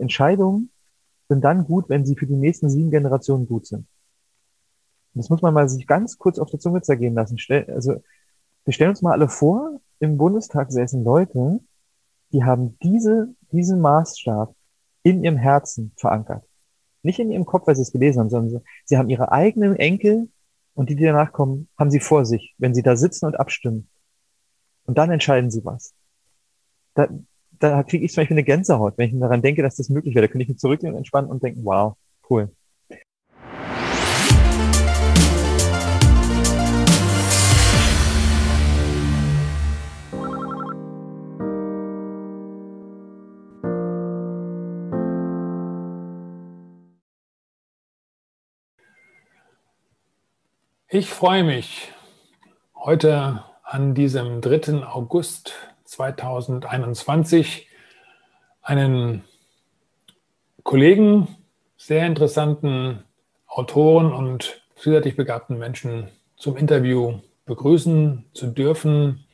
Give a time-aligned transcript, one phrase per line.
[0.00, 0.70] Entscheidungen
[1.28, 3.86] sind dann gut, wenn sie für die nächsten sieben Generationen gut sind.
[5.14, 7.36] Das muss man mal sich ganz kurz auf der Zunge zergehen lassen.
[7.68, 8.02] Also,
[8.64, 11.60] wir stellen uns mal alle vor, im Bundestag säßen Leute,
[12.32, 14.54] die haben diese, diesen Maßstab
[15.02, 16.44] in ihrem Herzen verankert.
[17.02, 20.28] Nicht in ihrem Kopf, weil sie es gelesen haben, sondern sie haben ihre eigenen Enkel
[20.74, 23.88] und die, die danach kommen, haben sie vor sich, wenn sie da sitzen und abstimmen.
[24.84, 25.94] Und dann entscheiden sie was.
[26.94, 27.08] Da,
[27.60, 30.26] da kriege ich zum Beispiel eine Gänsehaut, wenn ich daran denke, dass das möglich wäre.
[30.26, 31.94] Da könnte ich mich zurücklehnen, entspannen und denken, wow,
[32.30, 32.50] cool.
[50.92, 51.92] Ich freue mich
[52.74, 54.82] heute an diesem 3.
[54.84, 55.52] August
[55.90, 57.68] 2021
[58.62, 59.24] einen
[60.62, 61.36] Kollegen,
[61.76, 63.02] sehr interessanten
[63.48, 69.26] Autoren und zusätzlich begabten Menschen zum Interview begrüßen zu dürfen.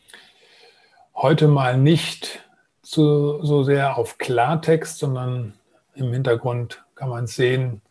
[1.15, 2.41] Heute mal nicht
[2.83, 5.53] zu, so sehr auf Klartext, sondern
[5.95, 7.83] im Hintergrund kann man sehen,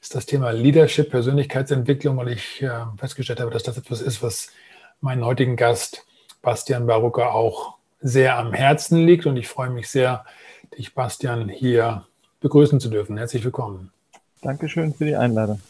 [0.00, 4.52] ist das Thema Leadership, Persönlichkeitsentwicklung, weil ich äh, festgestellt habe, dass das etwas ist, was
[5.02, 6.06] meinen heutigen Gast
[6.40, 9.26] Bastian Barucker auch sehr am Herzen liegt.
[9.26, 10.24] Und ich freue mich sehr,
[10.76, 12.06] dich, Bastian, hier
[12.40, 13.16] begrüßen zu dürfen.
[13.16, 13.92] Herzlich willkommen.
[14.42, 15.60] Dankeschön für die Einladung.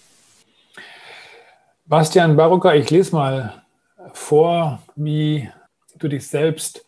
[1.87, 3.63] Bastian Barucker, ich lese mal
[4.13, 5.49] vor, wie
[5.99, 6.85] du dich selbst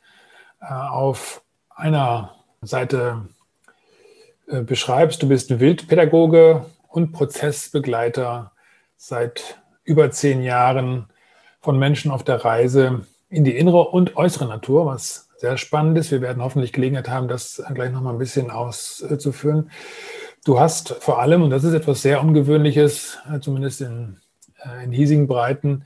[0.60, 3.28] äh, auf einer Seite
[4.48, 5.22] äh, beschreibst.
[5.22, 8.52] Du bist Wildpädagoge, und Prozessbegleiter
[8.96, 11.06] seit über zehn Jahren
[11.60, 16.10] von Menschen auf der Reise in die innere und äußere Natur, was sehr spannend ist.
[16.10, 19.70] Wir werden hoffentlich Gelegenheit haben, das gleich noch mal ein bisschen auszuführen.
[20.44, 24.20] Du hast vor allem, und das ist etwas sehr Ungewöhnliches, zumindest in,
[24.64, 25.84] äh, in hiesigen Breiten,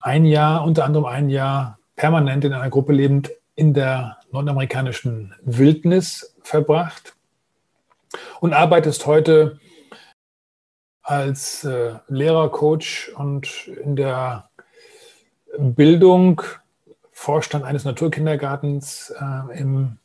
[0.00, 6.34] ein Jahr, unter anderem ein Jahr permanent in einer Gruppe lebend in der nordamerikanischen Wildnis
[6.42, 7.14] verbracht
[8.40, 9.60] und arbeitest heute
[11.02, 14.50] als äh, Lehrer, Coach und in der
[15.58, 16.42] Bildung
[17.22, 19.98] Vorstand eines Naturkindergartens äh, im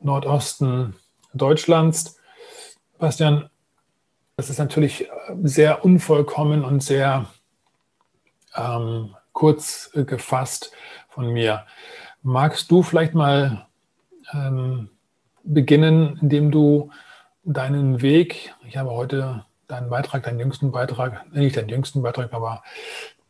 [0.00, 0.94] Nordosten
[1.34, 2.18] Deutschlands.
[2.98, 3.50] Bastian,
[4.38, 5.10] das ist natürlich
[5.42, 7.26] sehr unvollkommen und sehr
[8.56, 10.72] ähm, kurz äh, gefasst
[11.10, 11.66] von mir.
[12.22, 13.66] Magst du vielleicht mal
[14.32, 14.88] ähm,
[15.44, 16.92] beginnen, indem du
[17.44, 22.62] deinen Weg, ich habe heute deinen Beitrag, deinen jüngsten Beitrag, nicht deinen jüngsten Beitrag, aber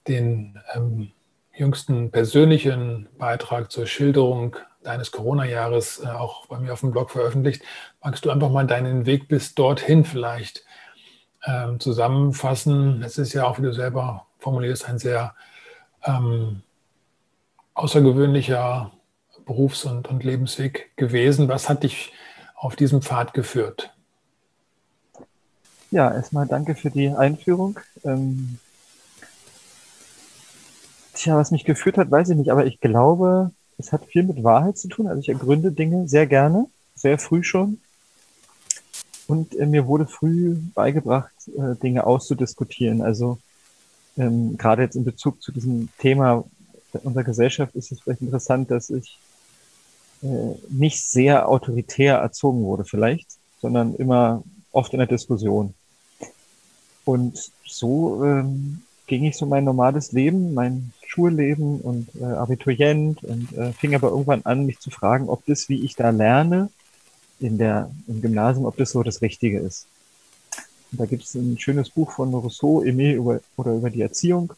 [0.07, 1.11] den ähm,
[1.55, 7.63] jüngsten persönlichen Beitrag zur Schilderung deines Corona-Jahres äh, auch bei mir auf dem Blog veröffentlicht.
[8.03, 10.65] Magst du einfach mal deinen Weg bis dorthin vielleicht
[11.47, 13.03] ähm, zusammenfassen?
[13.03, 15.35] Es ist ja auch, wie du selber formulierst, ein sehr
[16.05, 16.63] ähm,
[17.75, 18.91] außergewöhnlicher
[19.45, 21.49] Berufs- und, und Lebensweg gewesen.
[21.49, 22.13] Was hat dich
[22.57, 23.93] auf diesem Pfad geführt?
[25.91, 27.79] Ja, erstmal danke für die Einführung.
[28.05, 28.59] Ähm,
[31.15, 34.43] tja, was mich geführt hat, weiß ich nicht, aber ich glaube, es hat viel mit
[34.45, 35.07] Wahrheit zu tun.
[35.07, 37.81] Also ich ergründe Dinge sehr gerne, sehr früh schon.
[39.27, 43.03] Und äh, mir wurde früh beigebracht, äh, Dinge auszudiskutieren.
[43.03, 43.39] Also
[44.17, 46.45] ähm, gerade jetzt in Bezug zu diesem Thema
[47.03, 49.19] unserer Gesellschaft ist es vielleicht interessant, dass ich
[50.23, 53.29] äh, nicht sehr autoritär erzogen wurde vielleicht,
[53.61, 55.75] sondern immer oft in der Diskussion.
[57.05, 63.53] Und so ähm, ging ich so mein normales Leben, mein Schulleben und äh, Abiturient und
[63.53, 66.71] äh, fing aber irgendwann an, mich zu fragen, ob das, wie ich da lerne,
[67.41, 69.87] in der, im Gymnasium, ob das so das Richtige ist.
[70.91, 74.53] Und da gibt es ein schönes Buch von Rousseau, Aimé über, oder über die Erziehung.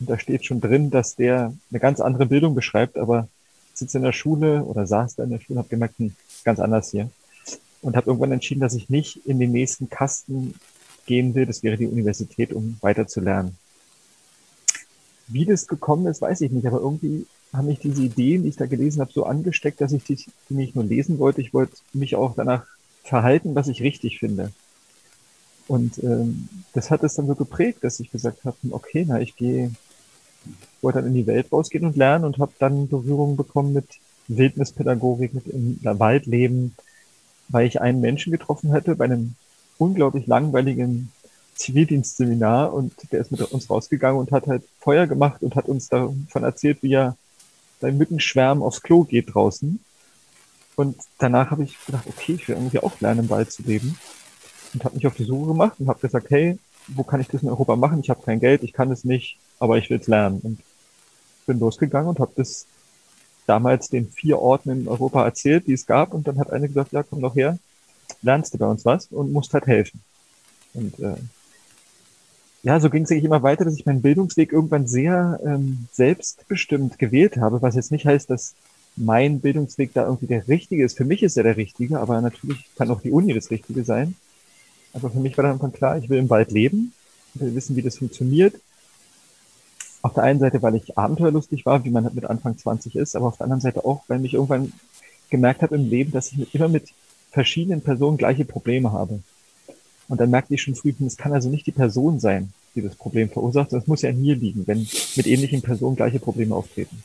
[0.00, 3.28] Und da steht schon drin, dass der eine ganz andere Bildung beschreibt, aber
[3.74, 6.14] sitzt in der Schule oder saß da in der Schule und habe gemerkt, hm,
[6.44, 7.10] ganz anders hier.
[7.80, 10.54] Und habe irgendwann entschieden, dass ich nicht in den nächsten Kasten
[11.06, 13.56] gehen will, das wäre die Universität, um weiter zu lernen.
[15.28, 18.56] Wie das gekommen ist, weiß ich nicht, aber irgendwie haben mich diese Ideen, die ich
[18.56, 22.16] da gelesen habe, so angesteckt, dass ich die, nicht nur lesen wollte, ich wollte mich
[22.16, 22.64] auch danach
[23.04, 24.52] verhalten, was ich richtig finde.
[25.68, 29.36] Und ähm, das hat es dann so geprägt, dass ich gesagt habe, okay, na, ich
[29.36, 29.70] gehe,
[30.80, 33.86] wollte dann in die Welt rausgehen und lernen und habe dann Berührung bekommen mit
[34.28, 36.74] Wildnispädagogik, mit im Waldleben,
[37.48, 39.34] weil ich einen Menschen getroffen hatte bei einem
[39.78, 41.12] unglaublich langweiligen
[41.54, 45.88] Zivildienstseminar und der ist mit uns rausgegangen und hat halt Feuer gemacht und hat uns
[45.88, 47.16] davon erzählt, wie er
[47.80, 49.80] beim Mückenschwärm aufs Klo geht draußen.
[50.76, 53.98] Und danach habe ich gedacht, okay, ich will irgendwie auch lernen, im Wald zu leben.
[54.72, 56.58] Und habe mich auf die Suche gemacht und habe gesagt, hey,
[56.88, 58.00] wo kann ich das in Europa machen?
[58.00, 60.40] Ich habe kein Geld, ich kann es nicht, aber ich will es lernen.
[60.42, 60.60] Und
[61.46, 62.66] bin losgegangen und habe das
[63.46, 66.14] damals den vier Orten in Europa erzählt, die es gab.
[66.14, 67.58] Und dann hat eine gesagt, ja, komm doch her,
[68.22, 70.00] lernst du bei uns was und musst halt helfen.
[70.74, 71.16] Und äh,
[72.62, 76.98] ja, so ging es eigentlich immer weiter, dass ich meinen Bildungsweg irgendwann sehr ähm, selbstbestimmt
[76.98, 78.54] gewählt habe, was jetzt nicht heißt, dass
[78.94, 80.96] mein Bildungsweg da irgendwie der richtige ist.
[80.96, 84.14] Für mich ist er der richtige, aber natürlich kann auch die Uni das Richtige sein.
[84.92, 86.92] Aber für mich war dann irgendwann klar, ich will im Wald leben,
[87.34, 88.54] will wissen, wie das funktioniert.
[90.02, 93.16] Auf der einen Seite, weil ich abenteuerlustig war, wie man halt mit Anfang 20 ist,
[93.16, 94.72] aber auf der anderen Seite auch, weil ich irgendwann
[95.30, 96.90] gemerkt habe im Leben, dass ich immer mit
[97.30, 99.20] verschiedenen Personen gleiche Probleme habe.
[100.08, 102.94] Und dann merkte ich schon früh, es kann also nicht die Person sein, die das
[102.94, 107.04] Problem verursacht, es muss ja in mir liegen, wenn mit ähnlichen Personen gleiche Probleme auftreten.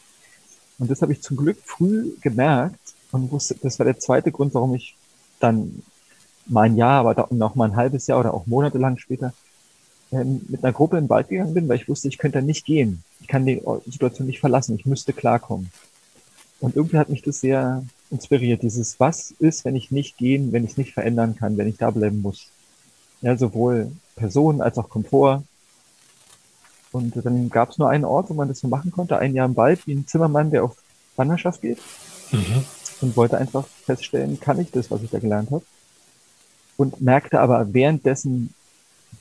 [0.79, 2.79] Und das habe ich zum Glück früh gemerkt
[3.11, 4.95] und wusste, das war der zweite Grund, warum ich
[5.39, 5.83] dann
[6.45, 9.33] mal ein Jahr, aber noch mal ein halbes Jahr oder auch monatelang später
[10.11, 12.45] ähm, mit einer Gruppe in den Wald gegangen bin, weil ich wusste, ich könnte da
[12.45, 13.03] nicht gehen.
[13.21, 14.75] Ich kann die Situation nicht verlassen.
[14.75, 15.69] Ich müsste klarkommen.
[16.59, 18.63] Und irgendwie hat mich das sehr inspiriert.
[18.63, 21.77] Dieses, was ist, wenn ich nicht gehen, wenn ich es nicht verändern kann, wenn ich
[21.77, 22.49] da bleiben muss.
[23.21, 25.43] Ja, sowohl Person als auch Komfort.
[26.91, 29.45] Und dann gab es nur einen Ort, wo man das so machen konnte, ein Jahr
[29.45, 30.77] im Wald, wie ein Zimmermann, der auf
[31.15, 31.79] Wanderschaft geht.
[32.31, 32.63] Mhm.
[33.01, 35.63] Und wollte einfach feststellen, kann ich das, was ich da gelernt habe.
[36.77, 38.53] Und merkte aber währenddessen,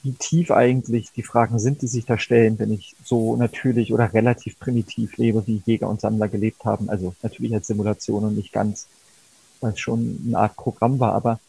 [0.02, 4.12] wie tief eigentlich die Fragen sind, die sich da stellen, wenn ich so natürlich oder
[4.12, 6.88] relativ primitiv lebe, wie Jäger und Sammler gelebt haben.
[6.88, 8.86] Also natürlich als Simulation und nicht ganz,
[9.60, 11.12] weil es schon eine Art Programm war.
[11.12, 11.40] Aber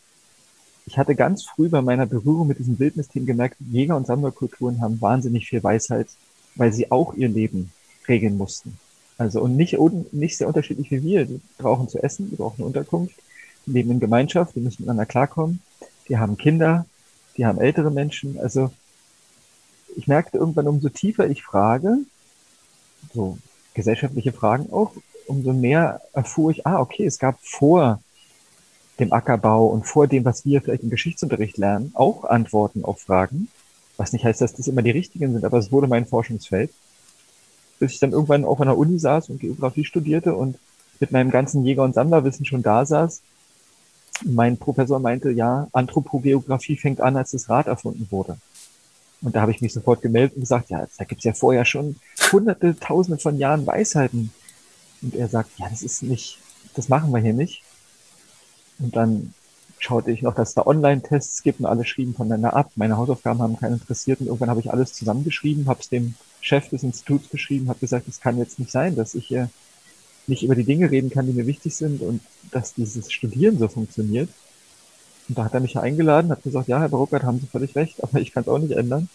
[0.87, 5.01] ich hatte ganz früh bei meiner Berührung mit diesem Wildnisthemen gemerkt, Jäger- und Sammlerkulturen haben
[5.01, 6.07] wahnsinnig viel Weisheit,
[6.55, 7.73] weil sie auch ihr Leben
[8.07, 8.79] regeln mussten.
[9.17, 9.77] Also und nicht,
[10.13, 11.25] nicht sehr unterschiedlich wie wir.
[11.25, 13.15] Die brauchen zu essen, die brauchen eine Unterkunft,
[13.65, 15.61] die leben in Gemeinschaft, die müssen miteinander klarkommen,
[16.07, 16.85] die haben Kinder,
[17.35, 18.39] die haben ältere Menschen.
[18.39, 18.71] Also
[19.97, 21.97] ich merkte irgendwann, umso tiefer ich frage,
[23.13, 23.37] so
[23.73, 24.93] gesellschaftliche Fragen auch,
[25.27, 28.01] umso mehr erfuhr ich, ah, okay, es gab vor
[28.99, 33.49] dem Ackerbau und vor dem, was wir vielleicht im Geschichtsunterricht lernen, auch Antworten auf Fragen.
[33.97, 36.71] Was nicht heißt, dass das immer die richtigen sind, aber es wurde mein Forschungsfeld.
[37.79, 40.57] Bis ich dann irgendwann auch an der Uni saß und Geografie studierte und
[40.99, 43.21] mit meinem ganzen Jäger- und Sammlerwissen schon da saß.
[44.25, 48.37] Mein Professor meinte, ja, Anthropogeografie fängt an, als das Rad erfunden wurde.
[49.21, 51.97] Und da habe ich mich sofort gemeldet und gesagt, ja, da gibt's ja vorher schon
[52.31, 54.31] hunderte, tausende von Jahren Weisheiten.
[55.01, 56.39] Und er sagt, ja, das ist nicht,
[56.75, 57.63] das machen wir hier nicht.
[58.79, 59.33] Und dann
[59.79, 62.71] schaute ich noch, dass es da Online-Tests gibt und alle schrieben voneinander ab.
[62.75, 66.69] Meine Hausaufgaben haben keinen interessiert und irgendwann habe ich alles zusammengeschrieben, habe es dem Chef
[66.69, 69.49] des Instituts geschrieben, habe gesagt, es kann jetzt nicht sein, dass ich hier
[70.27, 72.21] nicht über die Dinge reden kann, die mir wichtig sind und
[72.51, 74.29] dass dieses Studieren so funktioniert.
[75.29, 78.03] Und da hat er mich eingeladen, hat gesagt, ja, Herr Baruckert, haben Sie völlig recht,
[78.03, 79.09] aber ich kann es auch nicht ändern.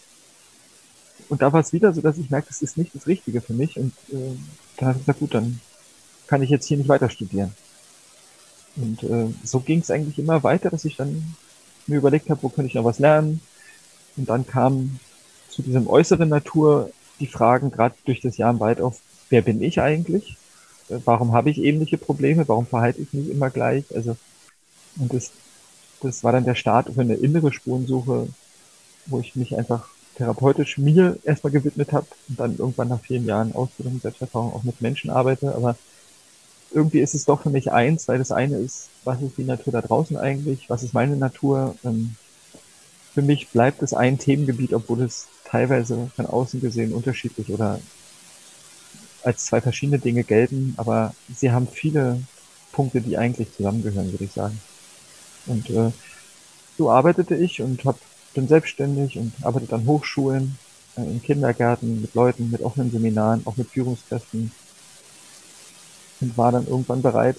[1.29, 3.53] Und da war es wieder so, dass ich merke, es ist nicht das Richtige für
[3.53, 3.77] mich.
[3.77, 4.35] Und äh,
[4.77, 5.59] dann habe ich gesagt, gut, dann
[6.27, 7.53] kann ich jetzt hier nicht weiter studieren.
[8.75, 11.35] Und äh, so ging es eigentlich immer weiter, dass ich dann
[11.87, 13.41] mir überlegt habe, wo könnte ich noch was lernen.
[14.17, 14.99] Und dann kam
[15.49, 18.99] zu diesem äußeren Natur die Fragen gerade durch das Jahr im Wald auf,
[19.29, 20.37] wer bin ich eigentlich?
[20.89, 22.47] Äh, warum habe ich ähnliche Probleme?
[22.47, 23.85] Warum verhalte ich mich immer gleich?
[23.93, 24.17] Also,
[24.97, 25.31] und das,
[26.01, 28.27] das war dann der Start für eine innere Spurensuche,
[29.05, 33.53] wo ich mich einfach therapeutisch mir erstmal gewidmet habe und dann irgendwann nach vielen Jahren
[33.53, 35.75] Ausbildung, Selbsterfahrung auch mit Menschen arbeite, aber
[36.73, 39.73] irgendwie ist es doch für mich eins, weil das eine ist, was ist die Natur
[39.73, 41.75] da draußen eigentlich, was ist meine Natur.
[41.83, 42.15] Ähm,
[43.13, 47.79] für mich bleibt es ein Themengebiet, obwohl es teilweise von außen gesehen unterschiedlich oder
[49.23, 52.21] als zwei verschiedene Dinge gelten, aber sie haben viele
[52.71, 54.59] Punkte, die eigentlich zusammengehören, würde ich sagen.
[55.45, 55.91] Und äh,
[56.77, 57.99] so arbeitete ich und hab,
[58.33, 60.57] bin selbstständig und arbeite an Hochschulen,
[60.97, 64.51] äh, in Kindergärten, mit Leuten, mit offenen Seminaren, auch mit Führungskräften,
[66.21, 67.37] und war dann irgendwann bereit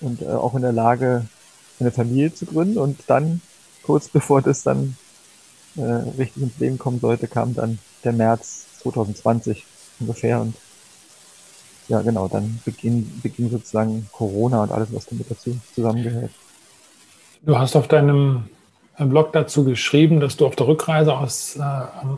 [0.00, 1.26] und äh, auch in der Lage,
[1.80, 2.78] eine Familie zu gründen.
[2.78, 3.40] Und dann,
[3.82, 4.96] kurz bevor das dann
[5.76, 9.64] äh, richtig ins Leben kommen sollte, kam dann der März 2020
[10.00, 10.40] ungefähr.
[10.40, 10.54] Und
[11.88, 16.30] ja, genau, dann beging, beging sozusagen Corona und alles, was damit dazu zusammengehört.
[17.42, 18.44] Du hast auf deinem
[18.96, 21.62] äh, Blog dazu geschrieben, dass du auf der Rückreise aus, äh,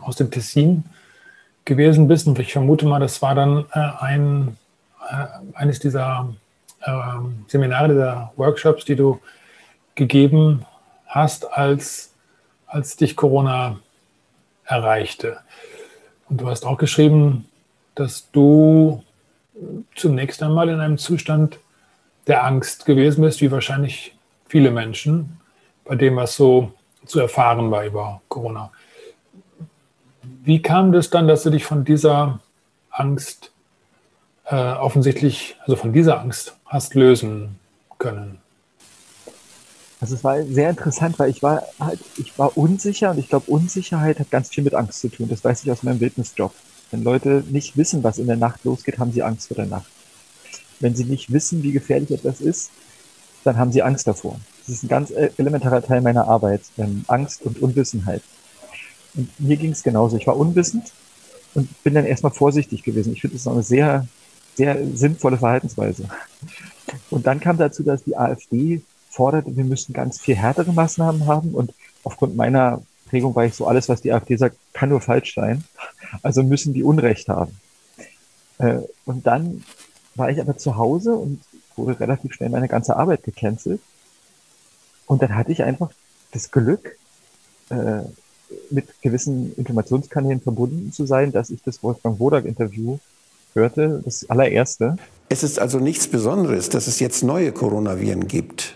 [0.01, 0.83] aus dem Tessin
[1.65, 2.27] gewesen bist.
[2.27, 4.57] Und ich vermute mal, das war dann äh, ein
[5.53, 6.33] eines dieser
[6.81, 6.91] äh,
[7.47, 9.19] Seminare, dieser Workshops, die du
[9.95, 10.65] gegeben
[11.07, 12.13] hast, als,
[12.67, 13.79] als dich Corona
[14.65, 15.37] erreichte.
[16.29, 17.45] Und du hast auch geschrieben,
[17.93, 19.03] dass du
[19.95, 21.59] zunächst einmal in einem Zustand
[22.27, 24.15] der Angst gewesen bist, wie wahrscheinlich
[24.47, 25.39] viele Menschen,
[25.85, 26.73] bei dem, was so
[27.05, 28.71] zu erfahren war über Corona.
[30.43, 32.39] Wie kam das dann, dass du dich von dieser
[32.89, 33.51] Angst
[34.45, 37.59] äh, offensichtlich, also von dieser Angst hast lösen
[37.97, 38.39] können?
[40.01, 43.49] Also es war sehr interessant, weil ich war halt, ich war unsicher und ich glaube,
[43.49, 45.29] Unsicherheit hat ganz viel mit Angst zu tun.
[45.29, 46.53] Das weiß ich aus meinem Wildnisjob.
[46.91, 49.89] Wenn Leute nicht wissen, was in der Nacht losgeht, haben sie Angst vor der Nacht.
[50.79, 52.71] Wenn sie nicht wissen, wie gefährlich etwas ist,
[53.43, 54.39] dann haben sie Angst davor.
[54.67, 58.21] Das ist ein ganz e-, elementarer Teil meiner Arbeit, ähm, Angst und Unwissenheit.
[59.15, 60.17] Und mir ging es genauso.
[60.17, 60.91] Ich war unwissend
[61.53, 63.13] und bin dann erstmal vorsichtig gewesen.
[63.13, 64.07] Ich finde das eine sehr,
[64.55, 66.05] sehr sinnvolle Verhaltensweise.
[67.09, 71.53] Und dann kam dazu, dass die AfD forderte, wir müssten ganz viel härtere Maßnahmen haben.
[71.53, 75.35] Und aufgrund meiner Prägung war ich so, alles, was die AfD sagt, kann nur falsch
[75.35, 75.63] sein.
[76.21, 77.57] Also müssen die Unrecht haben.
[78.57, 79.63] Äh, und dann
[80.15, 81.41] war ich aber zu Hause und
[81.75, 83.81] wurde relativ schnell meine ganze Arbeit gecancelt.
[85.05, 85.91] Und dann hatte ich einfach
[86.31, 86.97] das Glück,
[87.69, 88.01] äh,
[88.69, 92.99] mit gewissen Informationskanälen verbunden zu sein, dass ich das Wolfgang Wodak-Interview
[93.55, 94.97] hörte, das allererste.
[95.29, 98.75] Es ist also nichts Besonderes, dass es jetzt neue Coronaviren gibt.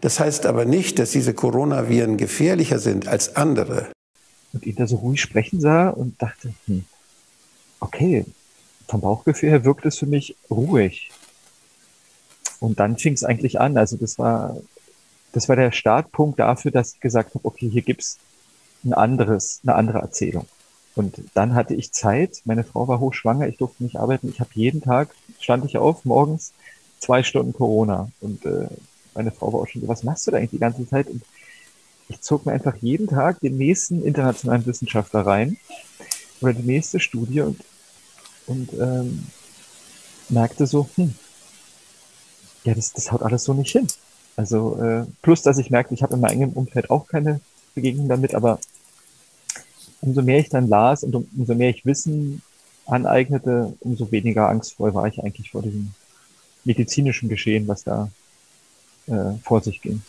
[0.00, 3.88] Das heißt aber nicht, dass diese Coronaviren gefährlicher sind als andere.
[4.52, 6.84] Und ihn da so ruhig sprechen sah und dachte, hm,
[7.80, 8.24] okay,
[8.86, 11.10] vom Bauchgefühl her wirkt es für mich ruhig.
[12.60, 13.76] Und dann fing es eigentlich an.
[13.76, 14.56] Also das war,
[15.32, 18.18] das war der Startpunkt dafür, dass ich gesagt habe, okay, hier gibt's
[18.84, 20.46] ein anderes, eine andere Erzählung.
[20.98, 22.42] Und dann hatte ich Zeit.
[22.44, 24.30] Meine Frau war hochschwanger, ich durfte nicht arbeiten.
[24.30, 26.52] Ich habe jeden Tag, stand ich auf, morgens
[26.98, 28.10] zwei Stunden Corona.
[28.20, 28.66] Und äh,
[29.14, 31.06] meine Frau war auch schon so, was machst du da eigentlich die ganze Zeit?
[31.06, 31.22] Und
[32.08, 35.56] ich zog mir einfach jeden Tag den nächsten internationalen Wissenschaftler rein
[36.40, 37.60] oder die nächste Studie und,
[38.48, 39.28] und ähm,
[40.30, 41.14] merkte so, hm,
[42.64, 43.86] ja, das, das haut alles so nicht hin.
[44.34, 47.40] Also äh, plus, dass ich merkte, ich habe in meinem eigenen Umfeld auch keine
[47.76, 48.58] Begegnung damit, aber
[50.00, 52.42] umso mehr ich dann las und um, umso mehr ich Wissen
[52.86, 55.92] aneignete, umso weniger angstvoll war ich eigentlich vor diesem
[56.64, 58.10] medizinischen Geschehen, was da
[59.06, 60.02] äh, vor sich ging.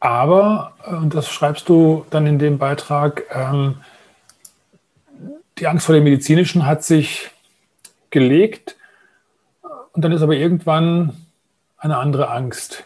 [0.00, 3.76] Aber, und das schreibst du dann in dem Beitrag, ähm,
[5.58, 7.30] die Angst vor dem Medizinischen hat sich
[8.10, 8.76] gelegt
[9.92, 11.16] und dann ist aber irgendwann
[11.76, 12.84] eine andere Angst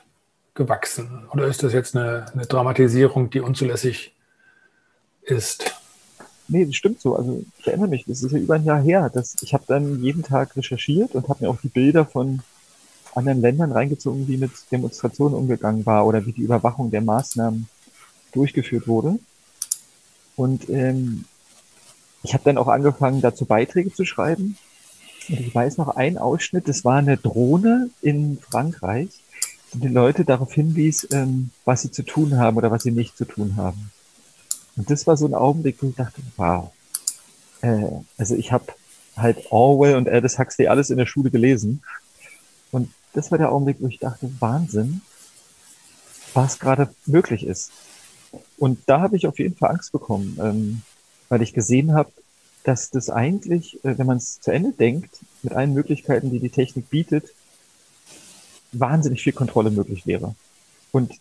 [0.56, 1.26] gewachsen.
[1.32, 4.14] Oder ist das jetzt eine, eine Dramatisierung, die unzulässig
[5.22, 5.72] ist?
[6.48, 7.16] Nee, das stimmt so.
[7.16, 9.10] Also ich erinnere mich, das ist ja über ein Jahr her.
[9.12, 12.40] Dass ich habe dann jeden Tag recherchiert und habe mir auch die Bilder von
[13.14, 17.68] anderen Ländern reingezogen, wie mit Demonstrationen umgegangen war oder wie die Überwachung der Maßnahmen
[18.32, 19.18] durchgeführt wurde.
[20.36, 21.25] Und ähm,
[22.22, 24.58] ich habe dann auch angefangen, dazu Beiträge zu schreiben.
[25.28, 29.08] Und ich weiß noch einen Ausschnitt, das war eine Drohne in Frankreich,
[29.73, 33.25] die Leute darauf hinwies, ähm, was sie zu tun haben oder was sie nicht zu
[33.25, 33.90] tun haben.
[34.76, 36.70] Und das war so ein Augenblick, wo ich dachte, wow.
[37.62, 38.66] Äh, also ich habe
[39.16, 41.82] halt Orwell und Aldous Huxley alles in der Schule gelesen.
[42.70, 45.00] Und das war der Augenblick, wo ich dachte, Wahnsinn,
[46.35, 47.73] was gerade möglich ist.
[48.58, 50.82] Und da habe ich auf jeden Fall Angst bekommen, ähm,
[51.28, 52.11] weil ich gesehen habe,
[52.64, 56.50] dass das eigentlich, äh, wenn man es zu Ende denkt, mit allen Möglichkeiten, die die
[56.50, 57.30] Technik bietet,
[58.73, 60.35] wahnsinnig viel Kontrolle möglich wäre.
[60.92, 61.12] Und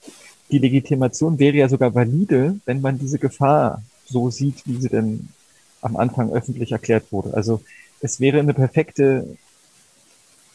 [0.51, 5.29] die Legitimation wäre ja sogar valide, wenn man diese Gefahr so sieht, wie sie denn
[5.81, 7.33] am Anfang öffentlich erklärt wurde.
[7.33, 7.61] Also
[7.99, 9.37] es wäre eine perfekte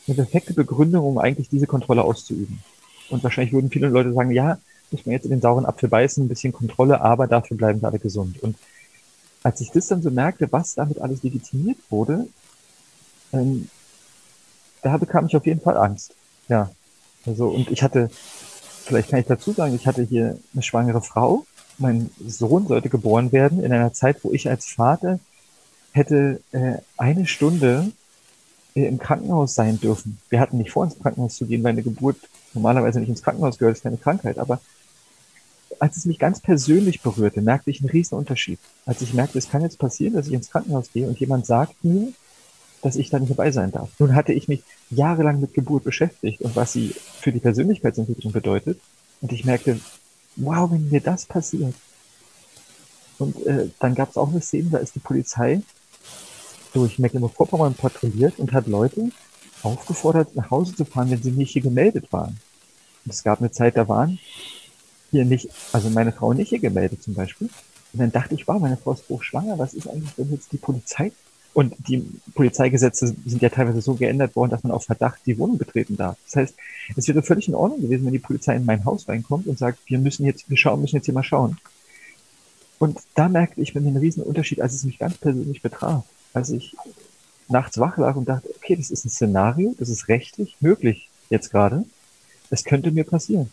[0.07, 2.61] eine perfekte Begründung, um eigentlich diese Kontrolle auszuüben.
[3.11, 4.59] Und wahrscheinlich würden viele Leute sagen, ja,
[4.91, 7.89] muss man jetzt in den sauren Apfel beißen, ein bisschen Kontrolle, aber dafür bleiben wir
[7.89, 8.43] alle gesund.
[8.43, 8.57] Und
[9.43, 12.27] als ich das dann so merkte, was damit alles legitimiert wurde,
[13.33, 13.69] ähm,
[14.83, 16.15] da bekam ich auf jeden Fall Angst.
[16.49, 16.71] Ja.
[17.27, 18.11] Also, und ich hatte,
[18.85, 21.45] vielleicht kann ich dazu sagen, ich hatte hier eine schwangere Frau.
[21.79, 25.19] Mein Sohn sollte geboren werden in einer Zeit, wo ich als Vater
[25.93, 27.91] hätte äh, eine Stunde
[28.75, 30.19] im Krankenhaus sein dürfen.
[30.29, 32.17] Wir hatten nicht vor, ins Krankenhaus zu gehen, weil eine Geburt
[32.55, 34.39] normalerweise nicht ins Krankenhaus gehört, ist keine Krankheit.
[34.39, 34.61] Aber
[35.79, 38.59] als es mich ganz persönlich berührte, merkte ich einen riesen Unterschied.
[38.87, 41.85] Als ich merkte, es kann jetzt passieren, dass ich ins Krankenhaus gehe und jemand sagt
[41.85, 42.13] mir,
[42.83, 43.91] dass ich da nicht dabei sein darf.
[43.99, 48.81] Nun hatte ich mich jahrelang mit Geburt beschäftigt und was sie für die Persönlichkeitsentwicklung bedeutet.
[49.21, 49.79] Und ich merkte,
[50.37, 51.75] wow, wenn mir das passiert.
[53.19, 55.61] Und äh, dann gab es auch eine Szene, da ist die Polizei
[56.73, 59.11] durch Mecklenburg-Vorpommern patrouilliert und hat Leute
[59.63, 62.39] aufgefordert, nach Hause zu fahren, wenn sie nicht hier gemeldet waren.
[63.05, 64.19] Und es gab eine Zeit, da waren
[65.11, 67.51] hier nicht, also meine Frau nicht hier gemeldet zum Beispiel.
[67.93, 70.59] Und dann dachte ich, wow, meine Frau ist hochschwanger, was ist eigentlich, wenn jetzt die
[70.59, 71.13] Polizei
[71.53, 72.05] Und die
[72.35, 76.17] Polizeigesetze sind ja teilweise so geändert worden, dass man auf Verdacht die Wohnung betreten darf.
[76.27, 76.55] Das heißt,
[76.97, 79.79] es wäre völlig in Ordnung gewesen, wenn die Polizei in mein Haus reinkommt und sagt,
[79.87, 81.59] wir müssen jetzt, wir schauen, müssen jetzt hier mal schauen.
[82.79, 86.05] Und da merkte ich mir einen riesen Unterschied, als es mich ganz persönlich betraf.
[86.33, 86.77] Als ich
[87.49, 91.51] nachts wach lag und dachte, okay, das ist ein Szenario, das ist rechtlich möglich jetzt
[91.51, 91.85] gerade.
[92.49, 93.53] Es könnte mir passieren.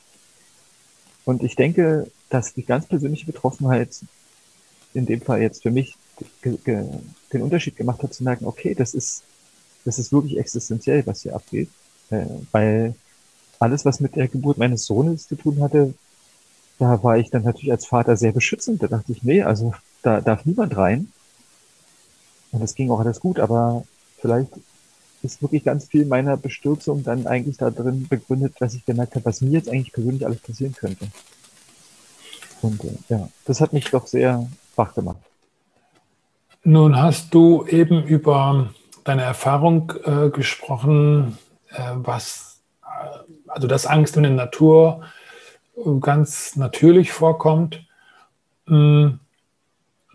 [1.25, 3.99] Und ich denke, dass die ganz persönliche Betroffenheit
[4.93, 5.95] in dem Fall jetzt für mich
[6.43, 9.23] den Unterschied gemacht hat, zu merken, okay, das ist,
[9.85, 11.69] das ist wirklich existenziell, was hier abgeht.
[12.09, 12.95] Äh, weil
[13.59, 15.93] alles, was mit der Geburt meines Sohnes zu tun hatte,
[16.79, 18.83] da war ich dann natürlich als Vater sehr beschützend.
[18.83, 21.11] Da dachte ich, nee, also da darf niemand rein.
[22.51, 23.83] Und es ging auch alles gut, aber
[24.19, 24.51] vielleicht
[25.23, 29.25] ist wirklich ganz viel meiner Bestürzung dann eigentlich da drin begründet, dass ich gemerkt habe,
[29.25, 31.07] was mir jetzt eigentlich persönlich alles passieren könnte.
[32.61, 35.19] Und äh, ja, das hat mich doch sehr wach gemacht.
[36.63, 38.69] Nun hast du eben über
[39.03, 41.37] deine Erfahrung äh, gesprochen,
[41.69, 45.01] äh, was, äh, also dass Angst in der Natur
[45.77, 47.85] äh, ganz natürlich vorkommt.
[48.67, 49.19] Ähm,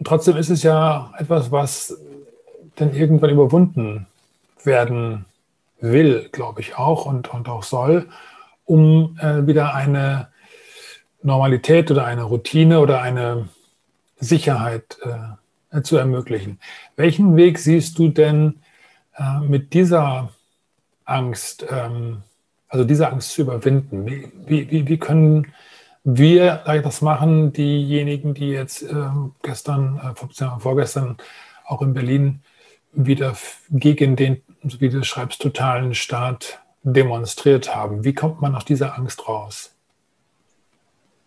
[0.05, 1.97] trotzdem ist es ja etwas, was
[2.77, 4.07] dann irgendwann überwunden
[4.65, 5.25] werden
[5.81, 8.09] will, glaube ich auch und, und auch soll,
[8.65, 10.29] um äh, wieder eine
[11.23, 13.49] Normalität oder eine Routine oder eine
[14.19, 15.42] Sicherheit äh,
[15.83, 16.59] zu ermöglichen.
[16.97, 18.61] Welchen Weg siehst du denn
[19.17, 20.31] äh, mit dieser
[21.05, 22.23] Angst, ähm,
[22.69, 24.07] also diese Angst zu überwinden?
[24.07, 25.53] Wie, wie, wie können
[26.05, 31.17] wir das machen, diejenigen, die jetzt ähm, gestern, äh, vorgestern
[31.65, 32.41] auch in Berlin
[32.93, 33.37] wieder
[33.71, 38.05] gegen den, wie du schreibst, totalen Staat demonstriert haben?
[38.05, 39.75] Wie kommt man aus dieser Angst raus?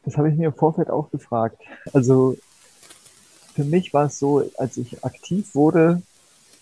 [0.04, 1.58] Das habe ich mir im Vorfeld auch gefragt.
[1.94, 2.38] Also
[3.56, 6.02] für mich war es so, als ich aktiv wurde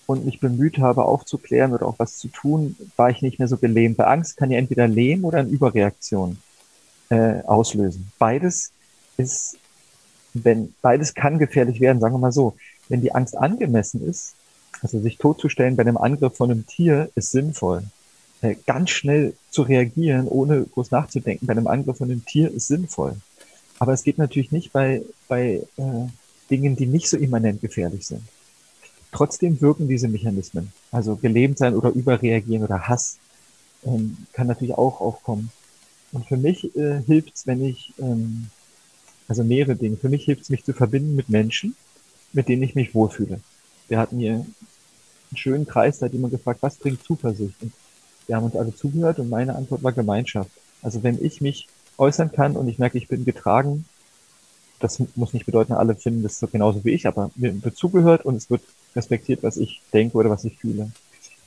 [0.06, 3.58] und mich bemüht habe, aufzuklären oder auch was zu tun, war ich nicht mehr so
[3.58, 3.98] gelähmt.
[3.98, 6.38] Bei Angst kann ja entweder Lähmen oder eine Überreaktion
[7.10, 8.12] äh, auslösen.
[8.20, 8.72] Beides
[9.18, 9.58] ist,
[10.34, 12.56] wenn beides kann gefährlich werden, sagen wir mal so.
[12.90, 14.36] Wenn die Angst angemessen ist,
[14.82, 17.84] also sich totzustellen bei einem Angriff von einem Tier, ist sinnvoll.
[18.42, 22.68] Äh, ganz schnell zu reagieren, ohne groß nachzudenken, bei einem Angriff von einem Tier ist
[22.68, 23.16] sinnvoll.
[23.80, 26.08] Aber es geht natürlich nicht bei, bei äh,
[26.50, 28.22] Dingen, die nicht so immanent gefährlich sind.
[29.12, 30.72] Trotzdem wirken diese Mechanismen.
[30.92, 33.18] Also gelähmt sein oder überreagieren oder Hass
[33.86, 35.52] ähm, kann natürlich auch aufkommen.
[36.12, 38.48] Und für mich äh, hilft es, wenn ich, ähm,
[39.28, 41.76] also mehrere Dinge, für mich hilft es, mich zu verbinden mit Menschen,
[42.34, 43.40] mit denen ich mich wohlfühle.
[43.88, 44.56] Wir hatten hier einen
[45.36, 47.62] schönen Kreis, da hat jemand gefragt, was bringt Zuversicht?
[47.62, 47.74] Und
[48.28, 50.52] wir haben uns alle zugehört und meine Antwort war Gemeinschaft.
[50.82, 53.86] Also wenn ich mich äußern kann und ich merke, ich bin getragen,
[54.84, 58.26] das muss nicht bedeuten, alle finden das so genauso wie ich, aber mir wird zugehört
[58.26, 58.62] und es wird
[58.96, 60.92] respektiert, was ich denke oder was ich fühle.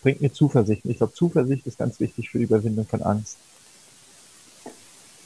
[0.02, 0.82] Bringt mir Zuversicht.
[0.84, 3.36] Ich glaube, Zuversicht ist ganz wichtig für die Überwindung von Angst.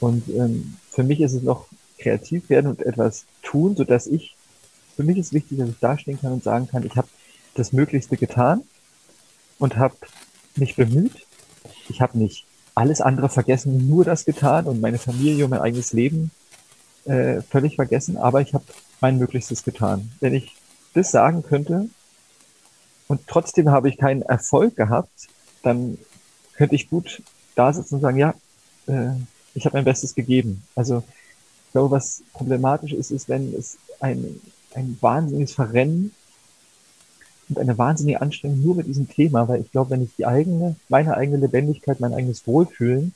[0.01, 1.67] Und ähm, für mich ist es noch
[1.99, 4.35] kreativ werden und etwas tun, so dass ich,
[4.97, 7.07] für mich ist wichtig, dass ich dastehen kann und sagen kann, ich habe
[7.53, 8.63] das Möglichste getan
[9.57, 9.95] und habe
[10.57, 11.25] mich bemüht.
[11.87, 12.45] Ich habe nicht
[12.75, 16.31] alles andere vergessen, nur das getan und meine Familie und mein eigenes Leben
[17.05, 18.65] äh, völlig vergessen, aber ich habe
[18.99, 20.11] mein Möglichstes getan.
[20.19, 20.55] Wenn ich
[20.93, 21.89] das sagen könnte
[23.07, 25.27] und trotzdem habe ich keinen Erfolg gehabt,
[25.63, 25.97] dann
[26.55, 27.21] könnte ich gut
[27.55, 28.33] da sitzen und sagen, ja,
[28.87, 29.11] äh,
[29.53, 30.63] ich habe mein Bestes gegeben.
[30.75, 31.03] Also
[31.65, 34.39] ich glaube, was problematisch ist, ist, wenn es ein,
[34.73, 36.13] ein wahnsinniges Verrennen
[37.49, 40.75] und eine wahnsinnige Anstrengung nur mit diesem Thema, weil ich glaube, wenn ich die eigene,
[40.89, 43.13] meine eigene Lebendigkeit, mein eigenes Wohlfühlen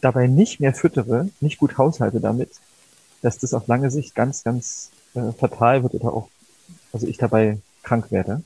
[0.00, 2.50] dabei nicht mehr füttere, nicht gut haushalte damit,
[3.24, 6.28] dass das auf lange Sicht ganz, ganz äh, fatal wird oder auch,
[6.92, 8.42] also ich dabei krank werde.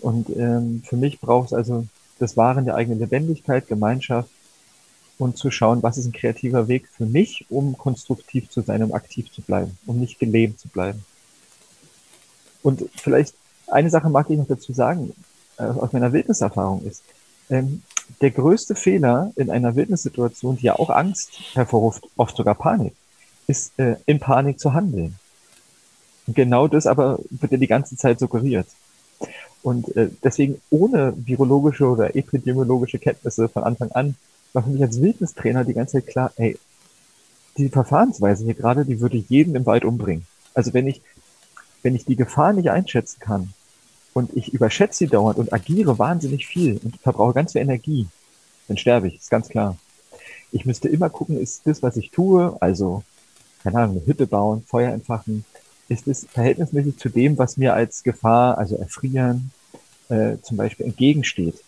[0.00, 1.84] Und ähm, für mich braucht es also
[2.20, 4.30] das Wahren der eigenen Lebendigkeit, Gemeinschaft
[5.18, 8.94] und zu schauen, was ist ein kreativer Weg für mich, um konstruktiv zu sein, um
[8.94, 11.04] aktiv zu bleiben, um nicht gelähmt zu bleiben.
[12.62, 13.34] Und vielleicht
[13.66, 15.12] eine Sache mag ich noch dazu sagen,
[15.56, 17.02] äh, aus meiner Wildniserfahrung ist,
[17.50, 17.82] ähm,
[18.20, 22.94] der größte Fehler in einer Wildnissituation, die ja auch Angst hervorruft, oft sogar Panik,
[23.46, 25.16] ist äh, in Panik zu handeln.
[26.26, 28.66] Und genau das aber wird ja die ganze Zeit suggeriert.
[29.62, 34.16] Und äh, deswegen ohne virologische oder epidemiologische Kenntnisse von Anfang an
[34.52, 36.58] war für mich als Wildnistrainer die ganze Zeit klar, ey,
[37.56, 40.26] die Verfahrensweise hier gerade, die würde jeden im Wald umbringen.
[40.54, 41.00] Also wenn ich,
[41.82, 43.52] wenn ich die Gefahr nicht einschätzen kann
[44.14, 48.08] und ich überschätze sie dauernd und agiere wahnsinnig viel und verbrauche ganz viel Energie,
[48.68, 49.76] dann sterbe ich, ist ganz klar.
[50.50, 53.02] Ich müsste immer gucken, ist das, was ich tue, also
[53.62, 55.44] keine Ahnung, eine Hütte bauen, Feuer entfachen,
[55.88, 59.50] ist es verhältnismäßig zu dem, was mir als Gefahr, also erfrieren,
[60.08, 61.62] äh, zum Beispiel entgegensteht.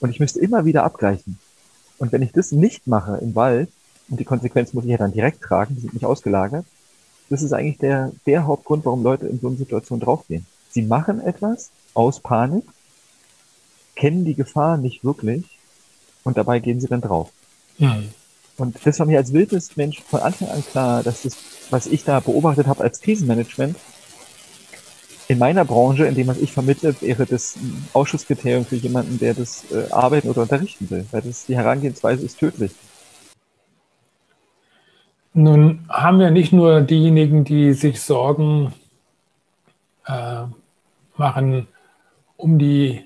[0.00, 1.38] Und ich müsste immer wieder abgleichen.
[1.98, 3.70] Und wenn ich das nicht mache im Wald,
[4.08, 6.64] und die Konsequenz muss ich ja dann direkt tragen, die sind nicht ausgelagert,
[7.28, 10.46] das ist eigentlich der, der Hauptgrund, warum Leute in so eine Situation draufgehen.
[10.70, 12.64] Sie machen etwas aus Panik,
[13.96, 15.44] kennen die Gefahr nicht wirklich
[16.22, 17.30] und dabei gehen sie dann drauf.
[17.78, 18.10] Mhm.
[18.56, 21.36] Und das war mir als Wildnismensch von Anfang an klar, dass das,
[21.70, 23.76] was ich da beobachtet habe als Krisenmanagement,
[25.28, 29.34] in meiner Branche, in dem was ich vermittle, wäre das ein Ausschusskriterium für jemanden, der
[29.34, 32.72] das äh, arbeiten oder unterrichten will, weil das die Herangehensweise ist tödlich.
[35.34, 38.72] Nun haben wir nicht nur diejenigen, die sich Sorgen
[40.06, 40.44] äh,
[41.16, 41.66] machen
[42.36, 43.04] um die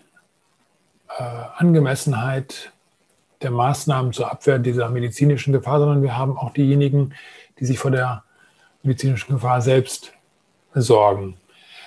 [1.18, 1.22] äh,
[1.56, 2.69] Angemessenheit
[3.42, 7.14] der Maßnahmen zur Abwehr dieser medizinischen Gefahr, sondern wir haben auch diejenigen,
[7.58, 8.24] die sich vor der
[8.82, 10.12] medizinischen Gefahr selbst
[10.74, 11.36] sorgen.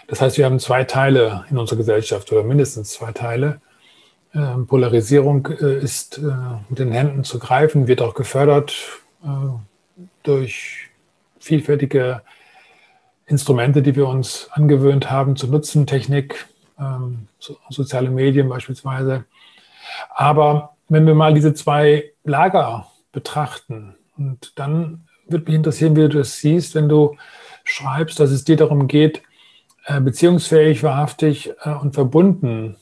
[0.08, 3.62] Das heißt, wir haben zwei Teile in unserer Gesellschaft oder mindestens zwei Teile.
[4.34, 6.22] Ähm, Polarisierung äh, ist äh,
[6.70, 8.74] mit den Händen zu greifen, wird auch gefördert
[9.24, 9.28] äh,
[10.24, 10.90] durch
[11.40, 12.22] vielfältige
[13.26, 16.48] Instrumente, die wir uns angewöhnt haben zu nutzen, Technik,
[16.80, 17.28] ähm,
[17.70, 19.26] soziale Medien beispielsweise.
[20.10, 26.10] Aber wenn wir mal diese zwei Lager betrachten, und dann würde mich interessieren, wie du
[26.10, 27.18] das siehst, wenn du
[27.64, 29.24] schreibst, dass es dir darum geht,
[29.86, 32.78] äh, beziehungsfähig, wahrhaftig äh, und verbunden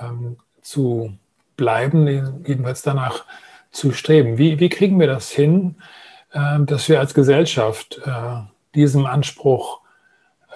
[0.00, 1.16] ähm, zu
[1.56, 2.06] bleiben,
[2.46, 3.24] jedenfalls danach
[3.70, 4.38] zu streben.
[4.38, 5.76] Wie, wie kriegen wir das hin,
[6.32, 8.40] äh, dass wir als Gesellschaft äh,
[8.74, 9.80] diesem Anspruch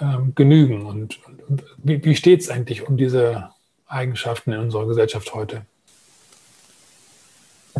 [0.00, 0.86] ähm, genügen?
[0.86, 3.50] Und, und wie, wie steht es eigentlich um diese
[3.86, 5.62] Eigenschaften in unserer Gesellschaft heute?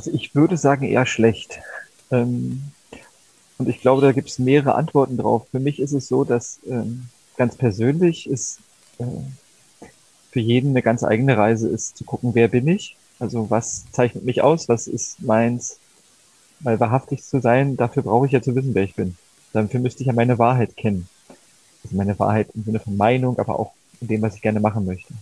[0.00, 1.60] Also ich würde sagen eher schlecht.
[2.10, 2.62] Ähm,
[3.58, 5.46] und ich glaube, da gibt es mehrere Antworten drauf.
[5.50, 8.60] Für mich ist es so, dass ähm, ganz persönlich ist
[8.98, 9.04] äh,
[10.32, 12.96] für jeden eine ganz eigene Reise ist, zu gucken, wer bin ich?
[13.18, 14.70] Also was zeichnet mich aus?
[14.70, 15.78] Was ist meins?
[16.60, 19.18] Weil wahrhaftig zu sein, dafür brauche ich ja zu wissen, wer ich bin.
[19.52, 21.10] Dafür müsste ich ja meine Wahrheit kennen.
[21.84, 24.86] Also meine Wahrheit im Sinne von Meinung, aber auch in dem, was ich gerne machen
[24.86, 25.12] möchte.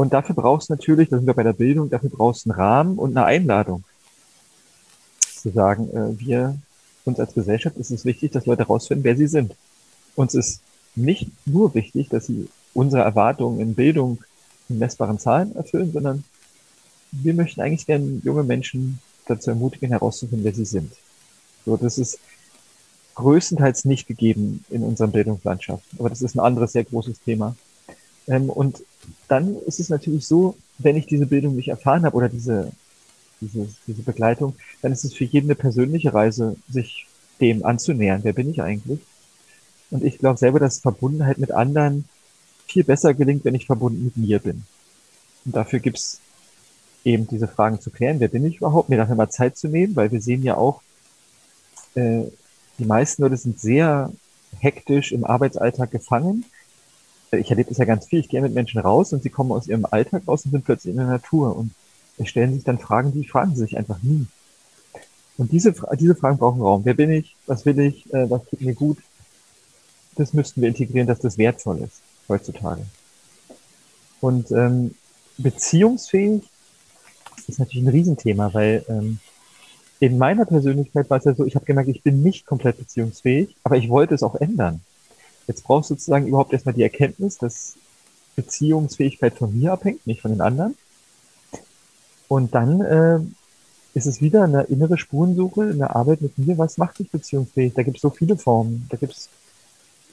[0.00, 2.58] Und dafür brauchst du natürlich, da sind wir bei der Bildung, dafür brauchst du einen
[2.58, 3.84] Rahmen und eine Einladung.
[5.20, 6.56] Zu sagen, äh, wir,
[7.04, 9.54] uns als Gesellschaft ist es wichtig, dass Leute herausfinden, wer sie sind.
[10.16, 10.62] Uns ist
[10.94, 14.24] nicht nur wichtig, dass sie unsere Erwartungen in Bildung
[14.70, 16.24] in messbaren Zahlen erfüllen, sondern
[17.12, 20.90] wir möchten eigentlich gerne junge Menschen dazu ermutigen, herauszufinden, wer sie sind.
[21.66, 22.18] So, das ist
[23.16, 27.54] größtenteils nicht gegeben in unseren Bildungslandschaften, aber das ist ein anderes sehr großes Thema.
[28.26, 28.82] Ähm, und
[29.28, 32.72] dann ist es natürlich so, wenn ich diese Bildung nicht erfahren habe oder diese,
[33.40, 37.06] diese, diese Begleitung, dann ist es für jeden eine persönliche Reise, sich
[37.40, 38.20] dem anzunähern.
[38.22, 39.00] Wer bin ich eigentlich?
[39.90, 42.04] Und ich glaube selber, dass Verbundenheit mit anderen
[42.66, 44.62] viel besser gelingt, wenn ich verbunden mit mir bin.
[45.44, 46.20] Und dafür gibt's
[47.04, 48.20] eben diese Fragen zu klären.
[48.20, 48.88] Wer bin ich überhaupt?
[48.88, 50.82] Mir dafür mal Zeit zu nehmen, weil wir sehen ja auch,
[51.94, 52.24] äh,
[52.78, 54.12] die meisten Leute sind sehr
[54.58, 56.44] hektisch im Arbeitsalltag gefangen.
[57.32, 58.20] Ich erlebe das ja ganz viel.
[58.20, 60.92] Ich gehe mit Menschen raus und sie kommen aus ihrem Alltag raus und sind plötzlich
[60.92, 61.72] in der Natur und
[62.24, 64.26] stellen sich dann Fragen, die fragen sie sich einfach nie.
[65.38, 66.84] Und diese, diese Fragen brauchen Raum.
[66.84, 67.34] Wer bin ich?
[67.46, 68.12] Was will ich?
[68.12, 68.98] Äh, was tut mir gut?
[70.20, 72.82] das müssten wir integrieren, dass das wertvoll ist heutzutage.
[74.20, 74.94] Und ähm,
[75.38, 76.42] beziehungsfähig
[77.48, 79.18] ist natürlich ein Riesenthema, weil ähm,
[79.98, 83.56] in meiner Persönlichkeit war es ja so, ich habe gemerkt, ich bin nicht komplett beziehungsfähig,
[83.64, 84.80] aber ich wollte es auch ändern.
[85.50, 87.74] Jetzt brauchst du sozusagen überhaupt erstmal die Erkenntnis, dass
[88.36, 90.76] Beziehungsfähigkeit von mir abhängt, nicht von den anderen.
[92.28, 93.18] Und dann äh,
[93.94, 96.56] ist es wieder eine innere Spurensuche, eine Arbeit mit mir.
[96.56, 97.74] Was macht dich beziehungsfähig?
[97.74, 98.86] Da gibt es so viele Formen.
[98.90, 99.28] Da gibt es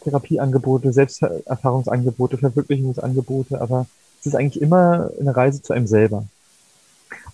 [0.04, 3.86] Therapieangebote, Selbsterfahrungsangebote, Verwirklichungsangebote, aber
[4.20, 6.26] es ist eigentlich immer eine Reise zu einem selber.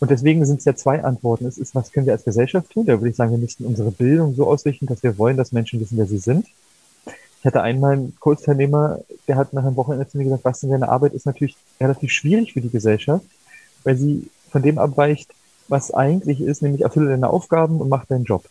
[0.02, 1.46] Und deswegen sind es ja zwei Antworten.
[1.46, 2.86] Es ist, was können wir als Gesellschaft tun?
[2.86, 5.80] Da würde ich sagen, wir müssten unsere Bildung so ausrichten, dass wir wollen, dass Menschen
[5.80, 6.48] wissen, wer sie sind.
[7.44, 10.70] Ich hatte einmal einen Kurzteilnehmer, der hat nach einem Wochenende zu mir gesagt, was in
[10.70, 13.26] seiner Arbeit ist natürlich relativ schwierig für die Gesellschaft,
[13.84, 15.30] weil sie von dem abweicht,
[15.68, 18.46] was eigentlich ist, nämlich erfülle deine Aufgaben und mach deinen Job.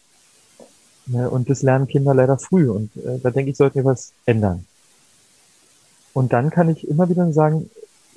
[1.07, 2.69] Ne, und das lernen Kinder leider früh.
[2.69, 4.67] Und äh, da denke ich, sollten wir was ändern.
[6.13, 7.71] Und dann kann ich immer wieder sagen,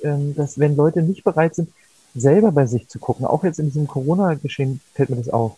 [0.04, 1.70] ähm, dass wenn Leute nicht bereit sind,
[2.16, 5.56] selber bei sich zu gucken, auch jetzt in diesem Corona-Geschehen fällt mir das auf,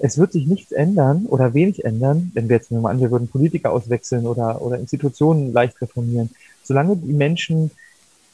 [0.00, 3.28] es wird sich nichts ändern oder wenig ändern, wenn wir jetzt mal an, wir würden
[3.28, 6.30] Politiker auswechseln oder, oder Institutionen leicht reformieren.
[6.64, 7.70] Solange die Menschen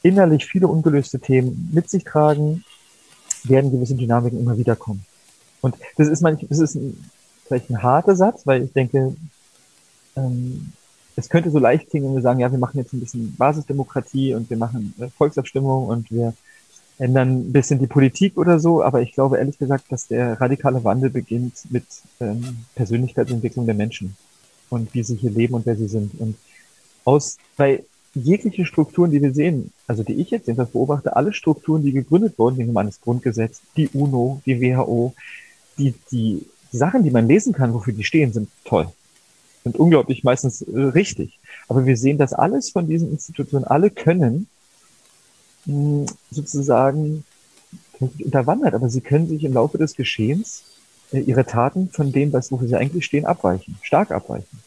[0.01, 2.63] innerlich viele ungelöste Themen mit sich tragen,
[3.43, 5.05] werden gewisse Dynamiken immer wieder kommen.
[5.61, 6.97] Und das ist manchmal, das ist ein
[7.45, 9.15] vielleicht ein harter Satz, weil ich denke,
[10.15, 10.73] ähm,
[11.15, 14.33] es könnte so leicht klingen, wenn wir sagen, ja, wir machen jetzt ein bisschen Basisdemokratie
[14.33, 16.33] und wir machen äh, Volksabstimmung und wir
[16.97, 20.83] ändern ein bisschen die Politik oder so, aber ich glaube ehrlich gesagt, dass der radikale
[20.83, 21.85] Wandel beginnt mit
[22.19, 24.15] ähm, Persönlichkeitsentwicklung der Menschen
[24.69, 26.19] und wie sie hier leben und wer sie sind.
[26.19, 26.35] Und
[27.03, 31.83] aus, weil jegliche Strukturen, die wir sehen, also die ich jetzt jedenfalls beobachte, alle Strukturen,
[31.83, 35.13] die gegründet wurden, nehmen wir an das Grundgesetz, die UNO, die WHO,
[35.77, 38.87] die, die Sachen, die man lesen kann, wofür die stehen, sind toll.
[39.63, 41.39] Sind unglaublich meistens äh, richtig.
[41.67, 44.47] Aber wir sehen, dass alles von diesen Institutionen, alle können
[46.31, 47.23] sozusagen
[47.99, 50.63] unterwandert, aber sie können sich im Laufe des Geschehens
[51.11, 54.59] äh, ihre Taten von dem, was wofür sie eigentlich stehen, abweichen, stark abweichen.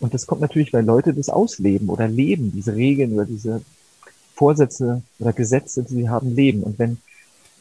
[0.00, 3.62] Und das kommt natürlich, weil Leute das ausleben oder leben, diese Regeln oder diese
[4.34, 6.62] Vorsätze oder Gesetze, die sie haben, leben.
[6.62, 6.98] Und wenn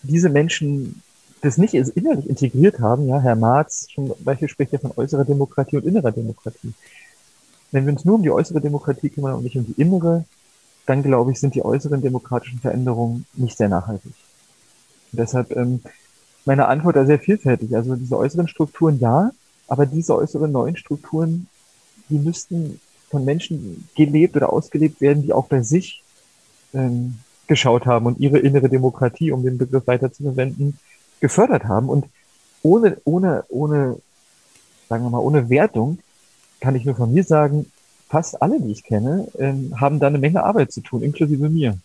[0.01, 1.01] diese Menschen
[1.41, 5.77] das nicht innerlich integriert haben, ja, Herr Marz zum Beispiel spricht ja von äußerer Demokratie
[5.77, 6.73] und innerer Demokratie.
[7.71, 10.25] Wenn wir uns nur um die äußere Demokratie kümmern und nicht um die innere,
[10.85, 14.13] dann glaube ich, sind die äußeren demokratischen Veränderungen nicht sehr nachhaltig.
[15.11, 15.81] Und deshalb ähm,
[16.45, 17.75] meine Antwort da sehr vielfältig.
[17.75, 19.31] Also diese äußeren Strukturen ja,
[19.67, 21.47] aber diese äußeren neuen Strukturen
[22.09, 26.03] die müssten von Menschen gelebt oder ausgelebt werden, die auch bei sich
[26.73, 30.79] ähm, geschaut haben und ihre innere Demokratie, um den Begriff weiter zu verwenden,
[31.19, 31.89] gefördert haben.
[31.89, 32.05] Und
[32.61, 33.97] ohne, ohne, ohne,
[34.89, 35.99] sagen wir mal, ohne Wertung
[36.59, 37.71] kann ich nur von mir sagen,
[38.13, 41.79] fast alle, die ich kenne, ähm, haben da eine Menge Arbeit zu tun, inklusive mir.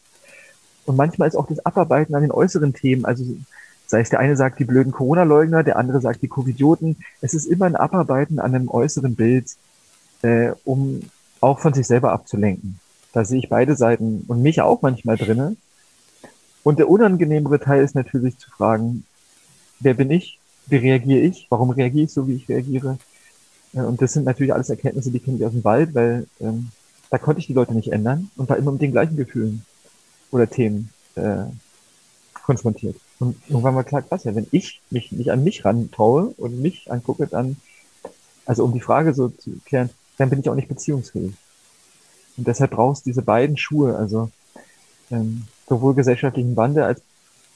[0.85, 3.25] Und manchmal ist auch das Abarbeiten an den äußeren Themen, also
[3.87, 7.47] sei es der eine sagt die blöden Corona-Leugner, der andere sagt die Covidioten, es ist
[7.47, 9.47] immer ein Abarbeiten an einem äußeren Bild,
[10.21, 11.01] äh, um
[11.41, 12.79] auch von sich selber abzulenken.
[13.15, 15.57] Da sehe ich beide Seiten und mich auch manchmal drinne.
[16.63, 19.07] Und der unangenehmere Teil ist natürlich zu fragen,
[19.81, 20.39] wer bin ich?
[20.67, 21.47] Wie reagiere ich?
[21.49, 22.99] Warum reagiere ich so, wie ich reagiere?
[23.75, 26.71] Äh, und das sind natürlich alles Erkenntnisse, die kenne ich aus dem Wald, weil ähm,
[27.11, 29.65] da konnte ich die Leute nicht ändern und war immer mit den gleichen Gefühlen
[30.31, 31.45] oder Themen äh,
[32.35, 32.97] konfrontiert.
[33.19, 36.91] Und irgendwann war klar, krass, ja, wenn ich mich nicht an mich rantraue und mich
[36.91, 37.57] angucke, dann,
[38.47, 41.33] also um die Frage so zu klären, dann bin ich auch nicht beziehungsfähig.
[42.37, 44.31] Und deshalb brauchst du diese beiden Schuhe, also
[45.11, 47.03] ähm, sowohl gesellschaftlichen Wandel als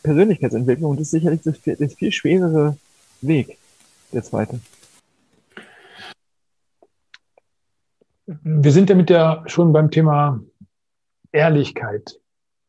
[0.03, 0.91] Persönlichkeitsentwicklung.
[0.91, 2.77] Und das ist sicherlich das, das viel schwerere
[3.21, 3.59] Weg,
[4.13, 4.61] der zweite.
[8.27, 10.41] Wir sind ja mit der schon beim Thema
[11.33, 12.21] Ehrlichkeit.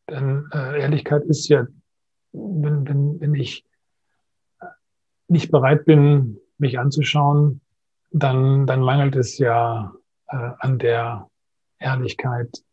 [0.09, 1.67] Denn äh, Ehrlichkeit ist ja,
[2.31, 3.65] wenn, wenn, wenn ich
[5.27, 7.61] nicht bereit bin, mich anzuschauen,
[8.11, 9.93] dann, dann mangelt es ja
[10.27, 11.29] äh, an der
[11.79, 12.63] Ehrlichkeit,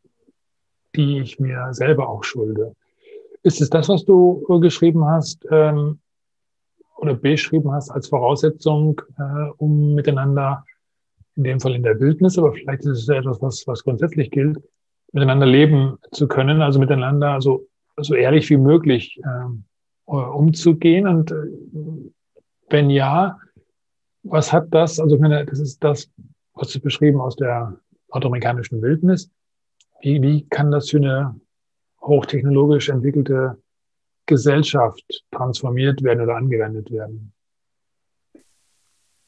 [0.94, 2.74] die ich mir selber auch schulde.
[3.42, 6.00] Ist es das, was du geschrieben hast ähm,
[6.96, 10.64] oder beschrieben hast als Voraussetzung, äh, um miteinander,
[11.40, 14.58] in dem Fall in der Wildnis, aber vielleicht ist es etwas, was, was grundsätzlich gilt,
[15.12, 21.08] miteinander leben zu können, also miteinander so, so ehrlich wie möglich äh, umzugehen.
[21.08, 21.46] Und äh,
[22.68, 23.38] wenn ja,
[24.22, 26.10] was hat das, also ich meine, das ist das,
[26.52, 27.74] was ist beschrieben aus der
[28.12, 29.30] nordamerikanischen Wildnis.
[30.02, 31.40] Wie, wie kann das für eine
[32.02, 33.56] hochtechnologisch entwickelte
[34.26, 37.32] Gesellschaft transformiert werden oder angewendet werden?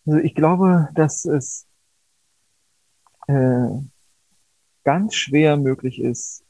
[0.05, 1.67] Also ich glaube, dass es
[3.27, 3.69] äh,
[4.85, 6.45] ganz schwer möglich ist,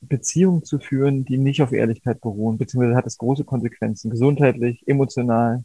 [0.00, 5.64] Beziehungen zu führen, die nicht auf Ehrlichkeit beruhen, beziehungsweise hat es große Konsequenzen, gesundheitlich, emotional,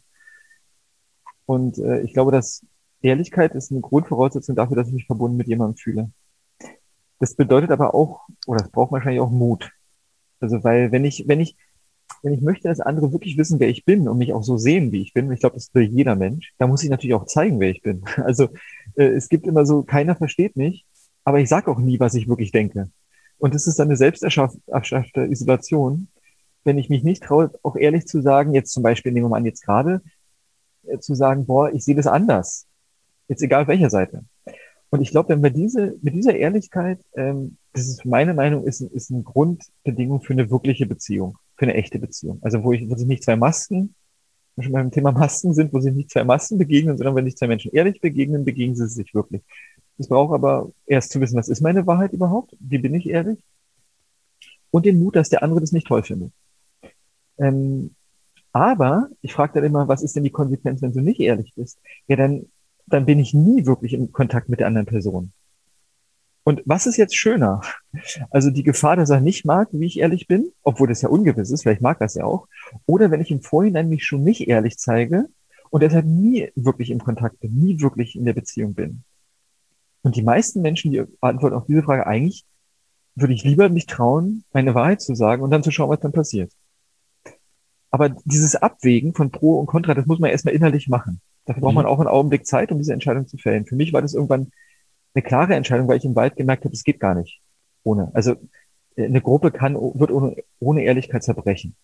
[1.46, 2.64] und äh, ich glaube, dass
[3.02, 6.10] Ehrlichkeit ist eine Grundvoraussetzung dafür, dass ich mich verbunden mit jemandem fühle.
[7.20, 9.70] Das bedeutet aber auch, oder es braucht wahrscheinlich auch Mut.
[10.40, 11.56] Also, weil wenn ich, wenn ich,
[12.22, 14.92] wenn ich möchte, dass andere wirklich wissen, wer ich bin und mich auch so sehen,
[14.92, 17.60] wie ich bin, ich glaube, das will jeder Mensch, dann muss ich natürlich auch zeigen,
[17.60, 18.04] wer ich bin.
[18.16, 18.48] Also
[18.96, 20.84] äh, es gibt immer so, keiner versteht mich,
[21.24, 22.90] aber ich sage auch nie, was ich wirklich denke.
[23.38, 26.08] Und das ist dann eine selbsterschaffte Isolation,
[26.64, 29.36] wenn ich mich nicht traue, auch ehrlich zu sagen, jetzt zum Beispiel, nehmen wir mal
[29.38, 30.02] an, jetzt gerade,
[30.86, 32.66] äh, zu sagen, boah, ich sehe das anders.
[33.28, 34.24] Jetzt egal auf welcher Seite.
[34.90, 38.80] Und ich glaube, wenn wir diese, mit dieser Ehrlichkeit, ähm, das ist meine Meinung, ist,
[38.80, 42.38] ist eine Grundbedingung für eine wirkliche Beziehung, für eine echte Beziehung.
[42.42, 43.94] Also wo ich, wo sich nicht zwei Masken,
[44.62, 47.48] schon beim Thema Masken sind, wo sich nicht zwei Masken begegnen, sondern wenn sich zwei
[47.48, 49.42] Menschen ehrlich begegnen, begegnen sie sich wirklich.
[49.98, 52.56] Ich brauche aber erst zu wissen, was ist meine Wahrheit überhaupt?
[52.60, 53.38] Wie bin ich ehrlich?
[54.70, 56.32] Und den Mut, dass der andere das nicht toll findet.
[57.38, 57.94] Ähm,
[58.52, 61.78] aber ich frage dann immer, was ist denn die Konsequenz, wenn du nicht ehrlich bist?
[62.06, 62.46] Ja, dann,
[62.86, 65.32] dann bin ich nie wirklich in Kontakt mit der anderen Person.
[66.44, 67.62] Und was ist jetzt schöner?
[68.30, 71.50] Also die Gefahr, dass er nicht mag, wie ich ehrlich bin, obwohl das ja ungewiss
[71.50, 72.46] ist, vielleicht mag er es ja auch.
[72.84, 75.28] Oder wenn ich im Vorhinein mich schon nicht ehrlich zeige
[75.70, 79.04] und deshalb nie wirklich im Kontakt bin, nie wirklich in der Beziehung bin.
[80.02, 82.44] Und die meisten Menschen, die antworten auf diese Frage, eigentlich
[83.14, 86.12] würde ich lieber mich trauen, meine Wahrheit zu sagen und dann zu schauen, was dann
[86.12, 86.52] passiert.
[87.90, 91.20] Aber dieses Abwägen von Pro und Contra, das muss man erstmal innerlich machen.
[91.46, 91.90] Dafür braucht man mhm.
[91.90, 93.66] auch einen Augenblick Zeit, um diese Entscheidung zu fällen.
[93.66, 94.50] Für mich war das irgendwann
[95.14, 97.40] eine klare Entscheidung, weil ich im Wald gemerkt habe, es geht gar nicht
[97.84, 98.10] ohne.
[98.14, 98.36] Also
[98.96, 101.76] eine Gruppe kann, wird ohne, ohne Ehrlichkeit zerbrechen.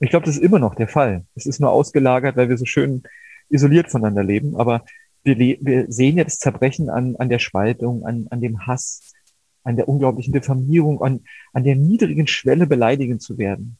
[0.00, 1.24] Ich glaube, das ist immer noch der Fall.
[1.34, 3.02] Es ist nur ausgelagert, weil wir so schön
[3.48, 4.56] isoliert voneinander leben.
[4.56, 4.84] Aber
[5.24, 9.12] wir, wir sehen ja das Zerbrechen an, an der Spaltung, an, an dem Hass,
[9.64, 13.78] an der unglaublichen Diffamierung, an, an der niedrigen Schwelle beleidigend zu werden.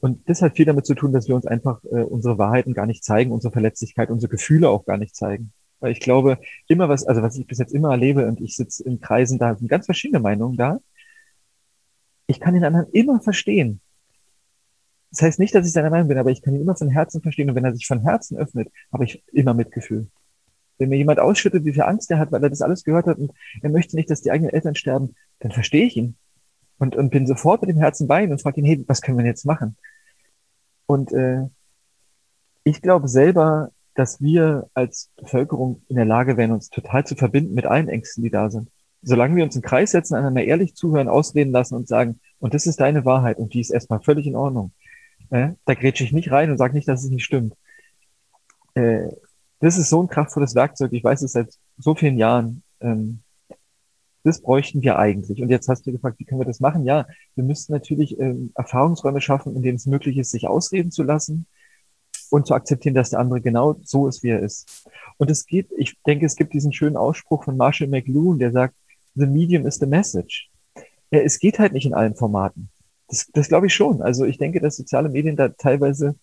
[0.00, 2.84] Und das hat viel damit zu tun, dass wir uns einfach äh, unsere Wahrheiten gar
[2.84, 5.53] nicht zeigen, unsere Verletzlichkeit, unsere Gefühle auch gar nicht zeigen.
[5.80, 8.84] Weil ich glaube, immer was, also was ich bis jetzt immer erlebe, und ich sitze
[8.84, 10.80] in Kreisen, da sind ganz verschiedene Meinungen da.
[12.26, 13.80] Ich kann den anderen immer verstehen.
[15.10, 17.22] Das heißt nicht, dass ich seiner Meinung bin, aber ich kann ihn immer von Herzen
[17.22, 17.48] verstehen.
[17.48, 20.08] Und wenn er sich von Herzen öffnet, habe ich immer Mitgefühl.
[20.78, 23.18] Wenn mir jemand ausschüttet, wie viel Angst er hat, weil er das alles gehört hat
[23.18, 23.32] und
[23.62, 26.16] er möchte nicht, dass die eigenen Eltern sterben, dann verstehe ich ihn
[26.78, 29.18] und, und bin sofort mit dem Herzen bei ihm und frage ihn, hey, was können
[29.18, 29.76] wir jetzt machen?
[30.86, 31.42] Und äh,
[32.64, 37.54] ich glaube selber, dass wir als Bevölkerung in der Lage wären, uns total zu verbinden
[37.54, 38.70] mit allen Ängsten, die da sind.
[39.02, 42.66] Solange wir uns im Kreis setzen, einander ehrlich zuhören, ausreden lassen und sagen, und das
[42.66, 44.72] ist deine Wahrheit und die ist erstmal völlig in Ordnung.
[45.30, 47.54] Äh, da grätsche ich nicht rein und sage nicht, dass es nicht stimmt.
[48.74, 49.08] Äh,
[49.60, 50.92] das ist so ein kraftvolles Werkzeug.
[50.92, 52.62] Ich weiß es seit so vielen Jahren.
[52.80, 53.20] Ähm,
[54.24, 55.42] das bräuchten wir eigentlich.
[55.42, 56.84] Und jetzt hast du gefragt, wie können wir das machen?
[56.84, 61.02] Ja, wir müssten natürlich ähm, Erfahrungsräume schaffen, in denen es möglich ist, sich ausreden zu
[61.02, 61.46] lassen
[62.34, 64.88] und zu akzeptieren, dass der andere genau so ist, wie er ist.
[65.18, 68.74] Und es gibt, ich denke, es gibt diesen schönen Ausspruch von Marshall McLuhan, der sagt,
[69.14, 70.50] the medium is the message.
[71.12, 72.70] Ja, es geht halt nicht in allen Formaten.
[73.06, 74.02] Das, das glaube ich schon.
[74.02, 76.16] Also ich denke, dass soziale Medien da teilweise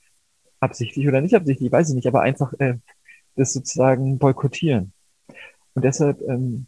[0.59, 2.75] absichtlich oder nicht absichtlich, weiß ich nicht, aber einfach äh,
[3.37, 4.91] das sozusagen boykottieren.
[5.75, 6.65] Und deshalb, ähm,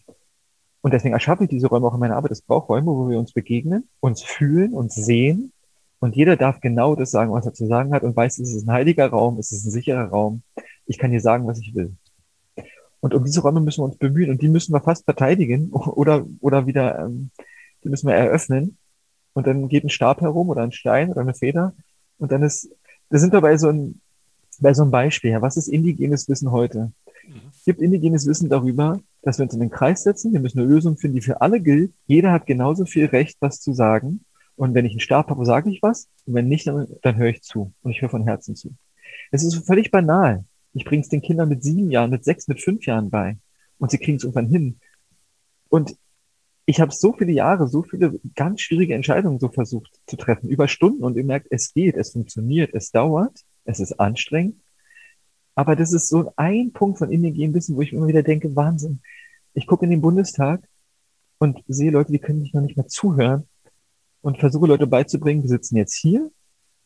[0.79, 2.31] und deswegen erschaffe ich diese Räume auch in meiner Arbeit.
[2.31, 5.51] Es braucht Räume, wo wir uns begegnen, uns fühlen, uns sehen.
[6.03, 8.67] Und jeder darf genau das sagen, was er zu sagen hat und weiß, es ist
[8.67, 10.43] ein heiliger Raum, es ist ein sicherer Raum.
[10.85, 11.95] Ich kann dir sagen, was ich will.
[12.99, 16.25] Und um diese Räume müssen wir uns bemühen und die müssen wir fast verteidigen oder,
[16.41, 17.31] oder wieder, ähm,
[17.85, 18.77] die müssen wir eröffnen.
[19.31, 21.73] Und dann geht ein Stab herum oder ein Stein oder eine Feder.
[22.17, 22.69] Und dann ist,
[23.09, 24.01] da sind wir bei so ein,
[24.59, 25.31] bei so einem Beispiel.
[25.31, 26.91] Ja, was ist indigenes Wissen heute?
[27.25, 27.41] Mhm.
[27.49, 30.33] Es gibt indigenes Wissen darüber, dass wir uns in den Kreis setzen.
[30.33, 31.93] Wir müssen eine Lösung finden, die für alle gilt.
[32.07, 34.25] Jeder hat genauso viel Recht, was zu sagen.
[34.55, 36.09] Und wenn ich einen Stab habe, sage ich was.
[36.25, 37.73] Und wenn nicht, dann, dann höre ich zu.
[37.81, 38.75] Und ich höre von Herzen zu.
[39.31, 40.45] Es ist völlig banal.
[40.73, 43.37] Ich bringe es den Kindern mit sieben Jahren, mit sechs, mit fünf Jahren bei.
[43.79, 44.79] Und sie kriegen es irgendwann hin.
[45.69, 45.95] Und
[46.65, 50.67] ich habe so viele Jahre, so viele ganz schwierige Entscheidungen so versucht zu treffen, über
[50.67, 54.61] Stunden und ihr merkt, es geht, es funktioniert, es dauert, es ist anstrengend.
[55.55, 59.01] Aber das ist so ein Punkt von indigenem Wissen, wo ich immer wieder denke, Wahnsinn.
[59.53, 60.67] Ich gucke in den Bundestag
[61.37, 63.47] und sehe Leute, die können sich noch nicht mehr zuhören
[64.23, 66.31] und versuche Leute beizubringen, wir sitzen jetzt hier.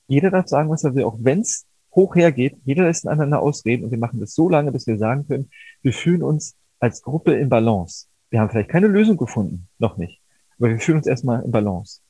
[0.08, 2.58] Jeder darf sagen, was er will, auch wenn es hoch hergeht.
[2.66, 5.50] Jeder lässt einander ausreden und wir machen das so lange, bis wir sagen können,
[5.82, 8.08] wir fühlen uns als Gruppe in Balance.
[8.30, 10.20] Wir haben vielleicht keine Lösung gefunden, noch nicht.
[10.58, 12.02] Aber wir fühlen uns erstmal in Balance,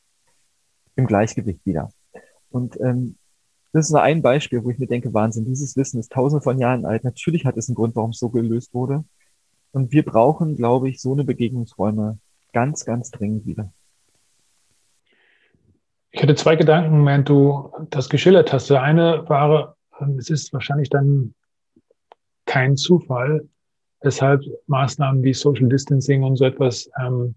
[0.96, 1.92] im Gleichgewicht wieder.
[2.50, 3.18] Und ähm,
[3.74, 6.58] das ist nur ein Beispiel, wo ich mir denke, Wahnsinn, dieses Wissen ist tausende von
[6.58, 7.04] Jahren alt.
[7.04, 9.04] Natürlich hat es einen Grund, warum es so gelöst wurde.
[9.74, 12.18] Und wir brauchen, glaube ich, so eine Begegnungsräume
[12.54, 13.74] ganz, ganz dringend wieder.
[16.12, 18.70] Ich hatte zwei Gedanken, während du das geschildert hast.
[18.70, 21.34] Der eine war, ähm, es ist wahrscheinlich dann
[22.46, 23.48] kein Zufall,
[24.02, 27.36] weshalb Maßnahmen wie Social Distancing und so etwas ähm,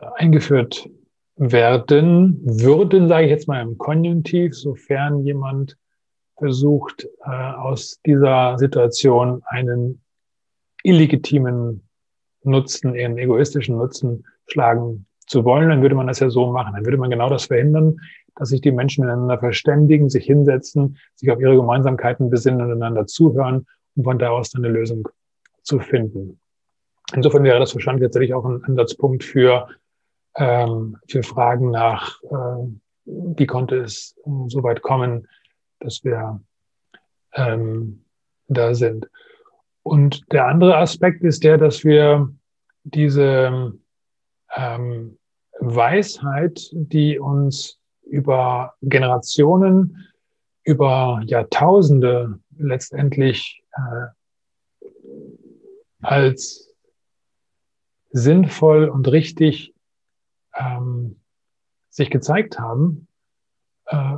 [0.00, 0.88] äh, eingeführt
[1.36, 5.76] werden würden, sage ich jetzt mal im Konjunktiv, sofern jemand
[6.36, 10.00] versucht, äh, aus dieser Situation einen
[10.84, 11.82] illegitimen
[12.42, 16.74] Nutzen, einen egoistischen Nutzen schlagen zu wollen, dann würde man das ja so machen.
[16.74, 17.96] Dann würde man genau das verhindern,
[18.36, 23.06] dass sich die Menschen miteinander verständigen, sich hinsetzen, sich auf ihre Gemeinsamkeiten besinnen und einander
[23.06, 25.08] zuhören um von daraus dann eine Lösung
[25.62, 26.40] zu finden.
[27.14, 29.68] Insofern wäre das wahrscheinlich tatsächlich auch ein Ansatzpunkt für,
[30.36, 32.66] ähm, für Fragen nach, äh,
[33.04, 35.28] wie konnte es so weit kommen,
[35.80, 36.40] dass wir
[37.34, 38.04] ähm,
[38.48, 39.08] da sind.
[39.82, 42.32] Und der andere Aspekt ist der, dass wir
[42.84, 43.74] diese
[44.54, 45.18] ähm,
[45.60, 50.08] Weisheit, die uns über Generationen,
[50.64, 54.06] über Jahrtausende letztendlich äh,
[56.02, 56.70] als
[58.10, 59.74] sinnvoll und richtig
[60.54, 61.16] ähm,
[61.90, 63.08] sich gezeigt haben,
[63.86, 64.16] äh,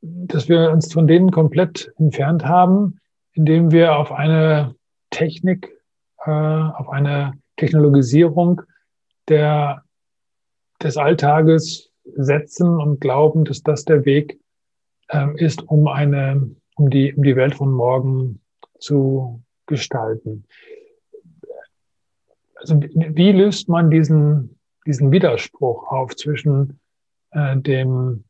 [0.00, 3.00] dass wir uns von denen komplett entfernt haben,
[3.32, 4.74] indem wir auf eine
[5.10, 5.70] Technik
[6.24, 8.62] äh, auf eine Technologisierung
[9.32, 9.84] der,
[10.82, 14.38] des Alltages setzen und glauben, dass das der Weg
[15.08, 18.40] äh, ist, um eine, um die, um die Welt von morgen
[18.78, 20.44] zu gestalten.
[22.56, 26.78] Also wie löst man diesen, diesen Widerspruch auf zwischen
[27.30, 28.24] äh, dem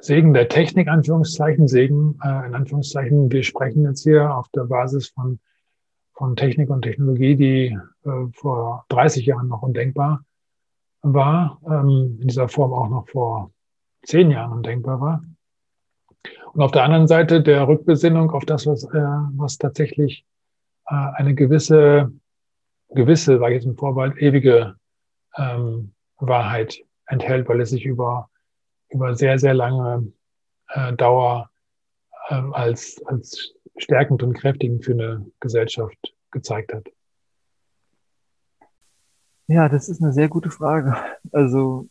[0.00, 5.08] Segen der Technik, Anführungszeichen, Segen, äh, in Anführungszeichen, wir sprechen jetzt hier auf der Basis
[5.08, 5.40] von,
[6.16, 10.24] von Technik und Technologie, die äh, vor 30 Jahren noch undenkbar
[11.02, 13.50] war, ähm, in dieser Form auch noch vor
[14.02, 15.24] zehn Jahren undenkbar war.
[16.52, 20.24] Und auf der anderen Seite der Rückbesinnung auf das, was, äh, was tatsächlich
[20.88, 22.12] äh, eine gewisse,
[22.88, 24.76] gewisse, ich jetzt im Vorwald, ewige
[25.36, 28.30] ähm, Wahrheit enthält, weil es sich über
[28.88, 30.12] über sehr, sehr lange
[30.68, 31.50] äh, Dauer
[32.28, 36.86] ähm, als, als stärkend und kräftigend für eine Gesellschaft gezeigt hat?
[39.48, 40.96] Ja, das ist eine sehr gute Frage.
[41.32, 41.88] Also,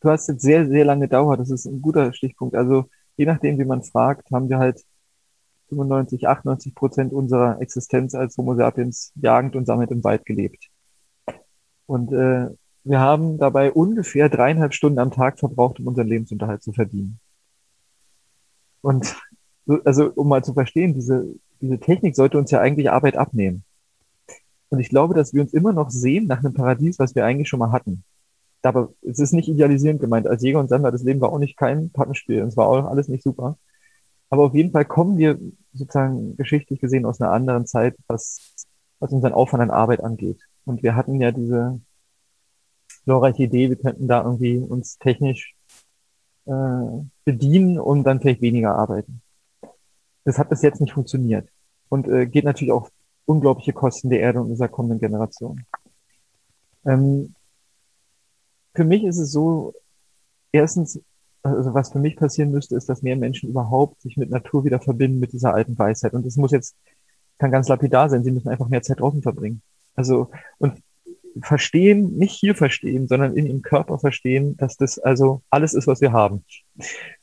[0.00, 1.36] du hast jetzt sehr, sehr lange Dauer.
[1.36, 2.54] Das ist ein guter Stichpunkt.
[2.54, 4.84] Also, je nachdem, wie man fragt, haben wir halt
[5.70, 10.68] 95, 98 Prozent unserer Existenz als Homo sapiens jagend und sammelnd im Wald gelebt.
[11.86, 12.50] Und äh,
[12.84, 17.18] wir haben dabei ungefähr dreieinhalb Stunden am Tag verbraucht, um unseren Lebensunterhalt zu verdienen.
[18.82, 19.16] Und
[19.84, 21.26] also um mal zu verstehen, diese,
[21.60, 23.64] diese Technik sollte uns ja eigentlich Arbeit abnehmen.
[24.68, 27.48] Und ich glaube, dass wir uns immer noch sehen nach einem Paradies, was wir eigentlich
[27.48, 28.04] schon mal hatten.
[28.62, 30.26] Aber es ist nicht idealisierend gemeint.
[30.26, 32.40] Als Jäger und Sammler, das Leben war auch nicht kein Pappenspiel.
[32.40, 33.58] Es war auch alles nicht super.
[34.30, 35.38] Aber auf jeden Fall kommen wir
[35.72, 38.54] sozusagen geschichtlich gesehen aus einer anderen Zeit, was,
[38.98, 40.40] was unseren Aufwand an Arbeit angeht.
[40.64, 41.80] Und wir hatten ja diese
[43.04, 45.54] glorreiche Idee, wir könnten da irgendwie uns technisch
[46.46, 46.52] äh,
[47.24, 49.20] bedienen und dann vielleicht weniger arbeiten.
[50.24, 51.48] Das hat bis jetzt nicht funktioniert
[51.88, 52.90] und äh, geht natürlich auf
[53.26, 55.64] unglaubliche Kosten der Erde und dieser kommenden Generation.
[56.84, 57.34] Ähm,
[58.74, 59.74] für mich ist es so,
[60.52, 61.00] erstens,
[61.42, 64.80] also was für mich passieren müsste, ist, dass mehr Menschen überhaupt sich mit Natur wieder
[64.80, 66.14] verbinden, mit dieser alten Weisheit.
[66.14, 66.76] Und das muss jetzt,
[67.38, 69.62] kann ganz lapidar sein, sie müssen einfach mehr Zeit draußen verbringen.
[69.94, 70.82] Also, und
[71.42, 76.00] verstehen, nicht hier verstehen, sondern in ihrem Körper verstehen, dass das also alles ist, was
[76.00, 76.44] wir haben.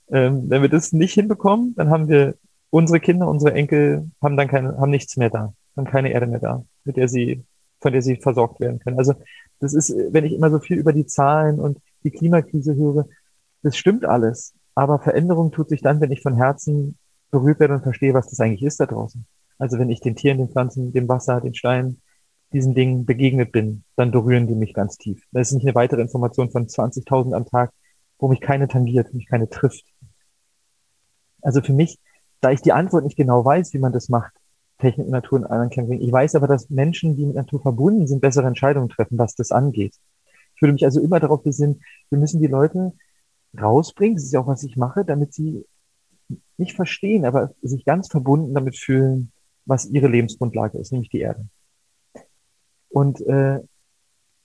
[0.10, 2.36] Ähm, wenn wir das nicht hinbekommen, dann haben wir
[2.72, 6.40] unsere Kinder, unsere Enkel haben dann keine, haben nichts mehr da, haben keine Erde mehr
[6.40, 7.46] da, mit der sie,
[7.80, 8.98] von der sie versorgt werden können.
[8.98, 9.14] Also
[9.60, 13.06] das ist, wenn ich immer so viel über die Zahlen und die Klimakrise höre,
[13.62, 14.54] das stimmt alles.
[14.74, 16.98] Aber Veränderung tut sich dann, wenn ich von Herzen
[17.30, 19.26] berührt werde und verstehe, was das eigentlich ist da draußen.
[19.60, 22.02] Also wenn ich den Tieren, den Pflanzen, dem Wasser, den Steinen,
[22.54, 25.24] diesen Dingen begegnet bin, dann berühren die mich ganz tief.
[25.32, 27.72] Das ist nicht eine weitere Information von 20.000 am Tag,
[28.18, 29.86] wo mich keine tangiert, mich keine trifft.
[31.42, 32.00] Also für mich,
[32.42, 34.34] da ich die Antwort nicht genau weiß, wie man das macht,
[34.80, 36.02] Technik Natur in Einklang bringen.
[36.02, 39.52] Ich weiß aber, dass Menschen, die mit Natur verbunden sind, bessere Entscheidungen treffen, was das
[39.52, 39.96] angeht.
[40.56, 42.94] Ich würde mich also immer darauf besinnen, wir müssen die Leute
[43.60, 45.66] rausbringen, das ist ja auch, was ich mache, damit sie
[46.58, 49.32] nicht verstehen, aber sich ganz verbunden damit fühlen,
[49.66, 51.48] was ihre Lebensgrundlage ist, nämlich die Erde.
[52.90, 53.60] Und äh,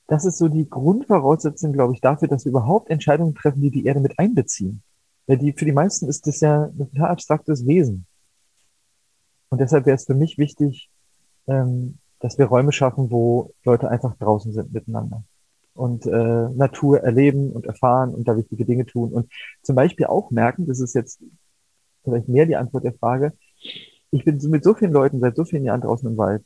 [0.07, 3.85] das ist so die Grundvoraussetzung, glaube ich, dafür, dass wir überhaupt Entscheidungen treffen, die die
[3.87, 4.83] Erde mit einbeziehen.
[5.27, 8.07] Weil die, für die meisten ist das ja ein total abstraktes Wesen.
[9.49, 10.91] Und deshalb wäre es für mich wichtig,
[11.47, 15.25] ähm, dass wir Räume schaffen, wo Leute einfach draußen sind miteinander
[15.75, 19.13] und äh, Natur erleben und erfahren und da wichtige Dinge tun.
[19.13, 19.31] Und
[19.63, 21.23] zum Beispiel auch merken, das ist jetzt
[22.03, 23.33] vielleicht mehr die Antwort der Frage,
[24.11, 26.45] ich bin mit so vielen Leuten seit so vielen Jahren draußen im Wald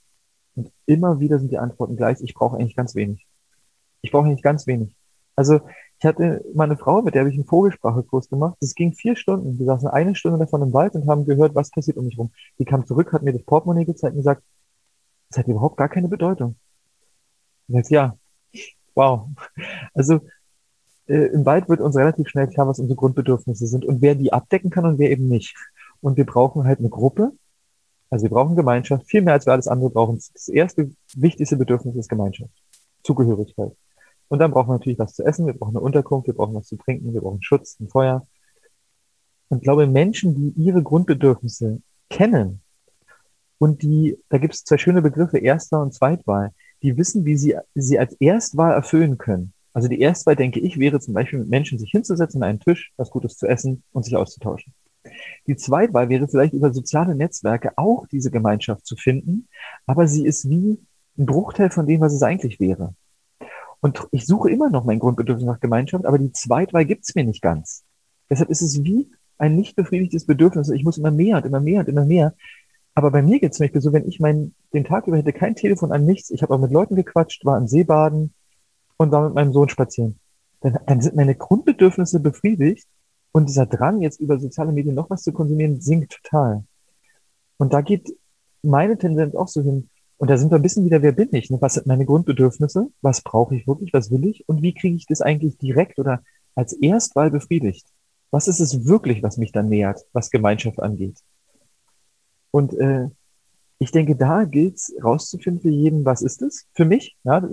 [0.57, 3.26] und immer wieder sind die Antworten gleich, ich brauche eigentlich ganz wenig.
[4.03, 4.97] Ich brauche eigentlich ganz wenig.
[5.37, 5.61] Also
[6.01, 8.57] ich hatte meine Frau, mit der habe ich einen Vogelsprachekurs gemacht.
[8.61, 9.59] Das ging vier Stunden.
[9.59, 12.33] Wir saßen eine Stunde davon im Wald und haben gehört, was passiert um mich rum.
[12.59, 14.43] Die kam zurück, hat mir das Portemonnaie gezeigt und gesagt,
[15.29, 16.57] das hat überhaupt gar keine Bedeutung.
[17.69, 18.19] Ich sagte, ja,
[18.95, 19.29] wow.
[19.93, 20.21] Also
[21.07, 24.33] äh, im Wald wird uns relativ schnell klar, was unsere Grundbedürfnisse sind und wer die
[24.33, 25.55] abdecken kann und wer eben nicht.
[26.01, 27.33] Und wir brauchen halt eine Gruppe,
[28.09, 30.17] also wir brauchen Gemeinschaft, viel mehr als wir alles andere brauchen.
[30.33, 32.55] Das erste wichtigste Bedürfnis ist Gemeinschaft,
[33.03, 33.77] Zugehörigkeit.
[34.31, 36.68] Und dann brauchen wir natürlich was zu essen, wir brauchen eine Unterkunft, wir brauchen was
[36.68, 38.24] zu trinken, wir brauchen Schutz, ein Feuer.
[39.49, 42.62] Und ich glaube, Menschen, die ihre Grundbedürfnisse kennen
[43.59, 46.53] und die, da gibt es zwei schöne Begriffe, Erster- und Zweitwahl,
[46.83, 49.53] die wissen, wie sie sie als Erstwahl erfüllen können.
[49.72, 52.93] Also die Erstwahl, denke ich, wäre zum Beispiel mit Menschen sich hinzusetzen an einen Tisch,
[52.97, 54.72] was Gutes zu essen und sich auszutauschen.
[55.49, 59.49] Die Zweitwahl wäre vielleicht über soziale Netzwerke auch diese Gemeinschaft zu finden,
[59.87, 60.78] aber sie ist wie
[61.18, 62.95] ein Bruchteil von dem, was es eigentlich wäre.
[63.81, 67.43] Und ich suche immer noch mein Grundbedürfnis nach Gemeinschaft, aber die Zweitwahl gibt's mir nicht
[67.43, 67.85] ganz.
[68.28, 70.68] Deshalb ist es wie ein nicht befriedigtes Bedürfnis.
[70.68, 72.35] Ich muss immer mehr und immer mehr und immer mehr.
[72.95, 75.33] Aber bei mir geht es zum Beispiel so, wenn ich mein, den Tag über hätte
[75.33, 78.35] kein Telefon an nichts, ich habe auch mit Leuten gequatscht, war am Seebaden
[78.97, 80.18] und war mit meinem Sohn spazieren,
[80.61, 82.87] dann, dann sind meine Grundbedürfnisse befriedigt
[83.33, 86.64] und dieser Drang, jetzt über soziale Medien noch was zu konsumieren, sinkt total.
[87.59, 88.14] Und da geht
[88.62, 89.89] meine Tendenz auch so hin.
[90.21, 91.49] Und da sind wir ein bisschen wieder, wer bin ich?
[91.49, 91.57] Ne?
[91.62, 92.89] Was sind meine Grundbedürfnisse?
[93.01, 93.95] Was brauche ich wirklich?
[93.95, 94.47] Was will ich?
[94.47, 96.23] Und wie kriege ich das eigentlich direkt oder
[96.55, 97.87] als Erstwahl befriedigt?
[98.31, 101.18] Was ist es wirklich, was mich dann nähert, was Gemeinschaft angeht?
[102.51, 103.09] Und äh,
[103.79, 107.16] ich denke, da gilt es rauszufinden für jeden, was ist es für mich?
[107.25, 107.49] Ja,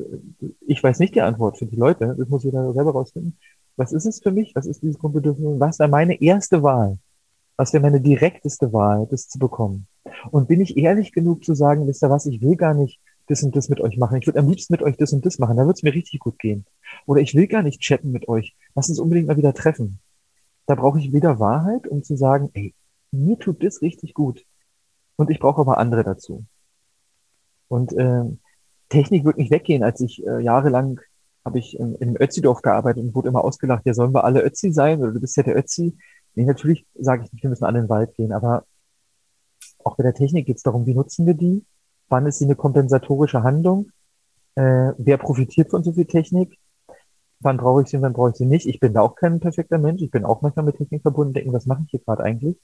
[0.59, 3.37] ich weiß nicht die Antwort für die Leute, das muss jeder selber rausfinden.
[3.77, 4.53] Was ist es für mich?
[4.55, 5.57] Was ist dieses Grundbedürfnis?
[5.57, 6.97] Was wäre meine erste Wahl?
[7.55, 9.87] Was wäre meine direkteste Wahl, das zu bekommen?
[10.31, 13.43] Und bin ich ehrlich genug zu sagen, wisst ihr was, ich will gar nicht das
[13.43, 14.17] und das mit euch machen.
[14.17, 15.57] Ich würde am liebsten mit euch das und das machen.
[15.57, 16.65] Da wird es mir richtig gut gehen.
[17.05, 18.55] Oder ich will gar nicht chatten mit euch.
[18.75, 19.99] Lass uns unbedingt mal wieder treffen.
[20.65, 22.73] Da brauche ich wieder Wahrheit, um zu sagen, ey,
[23.11, 24.45] mir tut das richtig gut.
[25.17, 26.45] Und ich brauche aber andere dazu.
[27.67, 28.23] Und äh,
[28.89, 29.83] Technik wird nicht weggehen.
[29.83, 31.01] Als ich äh, jahrelang
[31.43, 34.71] habe ich in, in Ötzidorf gearbeitet und wurde immer ausgelacht, ja, sollen wir alle Ötzi
[34.71, 35.01] sein?
[35.01, 35.97] Oder du bist ja der Ötzi.
[36.35, 38.65] Nee, natürlich sage ich nicht, wir müssen alle in den Wald gehen, aber
[39.87, 41.65] auch bei der Technik geht es darum, wie nutzen wir die?
[42.09, 43.91] Wann ist sie eine kompensatorische Handlung?
[44.55, 46.57] Äh, wer profitiert von so viel Technik?
[47.39, 48.65] Wann brauche ich sie und wann brauche ich sie nicht?
[48.67, 50.01] Ich bin da auch kein perfekter Mensch.
[50.01, 52.57] Ich bin auch manchmal mit Technik verbunden, denken, was mache ich hier gerade eigentlich?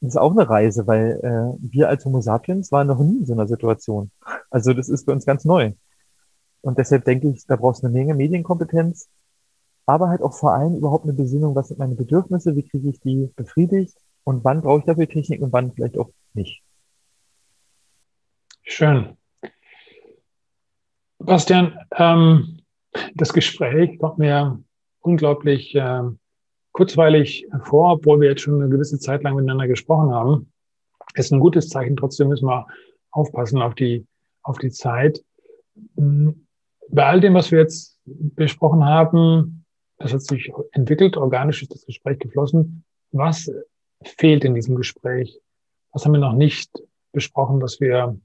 [0.00, 3.26] Das ist auch eine Reise, weil äh, wir als Homo sapiens waren noch nie in
[3.26, 4.10] so einer Situation.
[4.50, 5.72] Also das ist für uns ganz neu.
[6.62, 9.08] Und deshalb denke ich, da brauchst du eine Menge Medienkompetenz,
[9.86, 13.00] aber halt auch vor allem überhaupt eine Besinnung, was sind meine Bedürfnisse, wie kriege ich
[13.00, 16.62] die befriedigt und wann brauche ich dafür Technik und wann vielleicht auch nicht.
[18.62, 19.16] Schön.
[21.18, 22.60] Bastian, ähm,
[23.14, 24.62] das Gespräch kommt mir
[25.00, 26.02] unglaublich äh,
[26.72, 30.52] kurzweilig vor, obwohl wir jetzt schon eine gewisse Zeit lang miteinander gesprochen haben.
[31.14, 31.96] Ist ein gutes Zeichen.
[31.96, 32.66] Trotzdem müssen wir
[33.10, 34.06] aufpassen auf die,
[34.42, 35.22] auf die Zeit.
[35.96, 36.46] Hm,
[36.88, 39.64] bei all dem, was wir jetzt besprochen haben,
[39.98, 42.84] das hat sich entwickelt, organisch ist das Gespräch geflossen.
[43.12, 43.50] Was
[44.02, 45.40] fehlt in diesem Gespräch?
[45.92, 46.70] Was haben wir noch nicht
[47.12, 48.18] besprochen, was wir,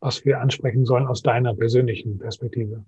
[0.00, 2.84] was wir ansprechen sollen aus deiner persönlichen Perspektive?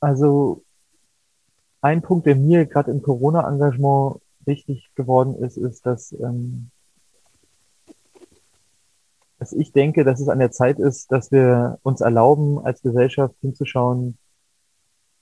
[0.00, 0.64] Also
[1.80, 6.70] ein Punkt, der mir gerade im Corona-Engagement wichtig geworden ist, ist, dass, ähm,
[9.38, 13.34] dass ich denke, dass es an der Zeit ist, dass wir uns erlauben, als Gesellschaft
[13.40, 14.18] hinzuschauen,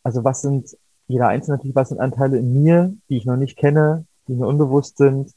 [0.02, 0.76] also was sind
[1.11, 4.46] jeder Einzelne natürlich, was sind Anteile in mir, die ich noch nicht kenne, die mir
[4.46, 5.32] unbewusst sind,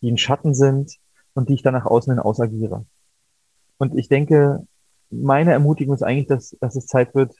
[0.00, 0.96] die in Schatten sind
[1.34, 2.86] und die ich dann nach außen hin ausagiere.
[3.78, 4.66] Und ich denke,
[5.10, 7.34] meine Ermutigung ist eigentlich, dass, dass es Zeit wird,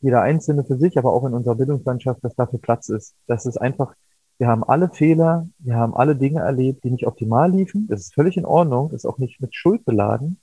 [0.00, 3.14] jeder Einzelne für sich, aber auch in unserer Bildungslandschaft, dass dafür Platz ist.
[3.26, 3.94] Das ist einfach,
[4.38, 7.88] wir haben alle Fehler, wir haben alle Dinge erlebt, die nicht optimal liefen.
[7.88, 10.38] Das ist völlig in Ordnung, ist auch nicht mit Schuld beladen.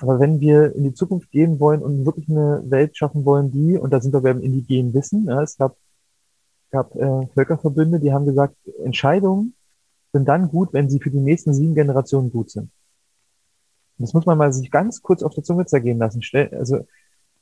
[0.00, 3.76] Aber wenn wir in die Zukunft gehen wollen und wirklich eine Welt schaffen wollen, die,
[3.76, 5.76] und da sind wir beim indigenen Wissen, ja, es gab,
[6.70, 9.54] gab äh, Völkerverbünde, die haben gesagt, Entscheidungen
[10.12, 12.70] sind dann gut, wenn sie für die nächsten sieben Generationen gut sind.
[13.98, 16.22] Und das muss man mal sich ganz kurz auf der Zunge zergehen lassen.
[16.52, 16.86] Also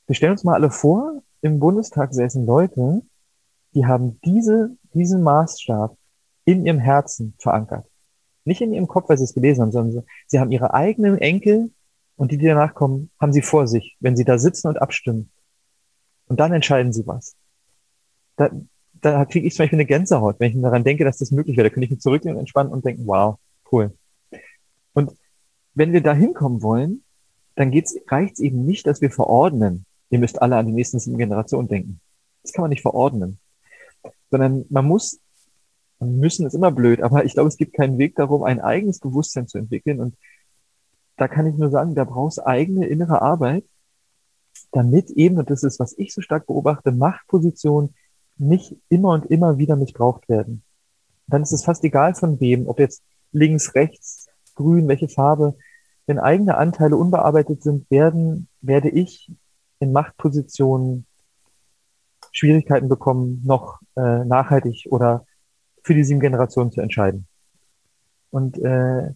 [0.07, 3.03] wir stellen uns mal alle vor, im Bundestag säßen Leute,
[3.75, 5.97] die haben diese, diesen Maßstab
[6.45, 7.87] in ihrem Herzen verankert.
[8.45, 11.73] Nicht in ihrem Kopf, weil sie es gelesen haben, sondern sie haben ihre eigenen Enkel
[12.17, 15.31] und die, die danach kommen, haben sie vor sich, wenn sie da sitzen und abstimmen.
[16.29, 17.37] Und dann entscheiden sie was.
[18.37, 18.51] Da,
[19.07, 21.69] da kriege ich zum Beispiel eine Gänsehaut, wenn ich daran denke, dass das möglich wäre.
[21.69, 23.39] Da könnte ich mich zurücklehnen, entspannen und denken, wow,
[23.71, 23.95] cool.
[24.95, 25.13] Und
[25.75, 27.03] wenn wir da hinkommen wollen,
[27.55, 27.73] dann
[28.09, 31.69] reicht es eben nicht, dass wir verordnen, ihr müsst alle an die nächsten sieben Generationen
[31.69, 32.01] denken.
[32.43, 33.39] Das kann man nicht verordnen.
[34.31, 35.21] Sondern man muss,
[36.01, 39.47] müssen ist immer blöd, aber ich glaube, es gibt keinen Weg darum, ein eigenes Bewusstsein
[39.47, 40.01] zu entwickeln.
[40.01, 40.17] Und
[41.17, 43.65] da kann ich nur sagen, da brauchst eigene innere Arbeit,
[44.73, 47.95] damit eben, und das ist, was ich so stark beobachte, Machtpositionen
[48.39, 50.63] nicht immer und immer wieder missbraucht werden.
[51.27, 55.57] Dann ist es fast egal von wem, ob jetzt links, rechts, grün, welche Farbe.
[56.07, 59.31] Wenn eigene Anteile unbearbeitet sind, werden, werde ich
[59.81, 61.07] in Machtpositionen
[62.33, 65.25] Schwierigkeiten bekommen, noch äh, nachhaltig oder
[65.83, 67.27] für die sieben Generationen zu entscheiden.
[68.31, 69.11] Und äh,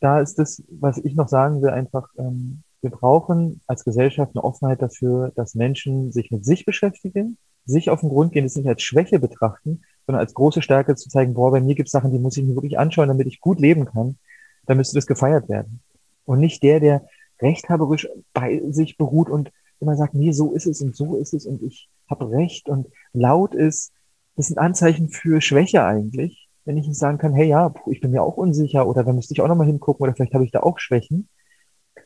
[0.00, 4.44] da ist das, was ich noch sagen will, einfach, ähm, wir brauchen als Gesellschaft eine
[4.44, 8.68] Offenheit dafür, dass Menschen sich mit sich beschäftigen, sich auf den Grund gehen, das nicht
[8.68, 12.12] als Schwäche betrachten, sondern als große Stärke zu zeigen, boah, bei mir gibt es Sachen,
[12.12, 14.18] die muss ich mir wirklich anschauen, damit ich gut leben kann,
[14.66, 15.80] dann müsste das gefeiert werden.
[16.24, 17.06] Und nicht der, der
[17.40, 19.50] rechthaberisch bei sich beruht und
[19.80, 22.86] immer sagt, nee, so ist es und so ist es und ich habe recht und
[23.12, 23.92] laut ist.
[24.36, 28.10] das sind Anzeichen für Schwäche eigentlich, wenn ich nicht sagen kann, hey ja, ich bin
[28.10, 30.60] mir auch unsicher oder da müsste ich auch nochmal hingucken oder vielleicht habe ich da
[30.60, 31.28] auch Schwächen.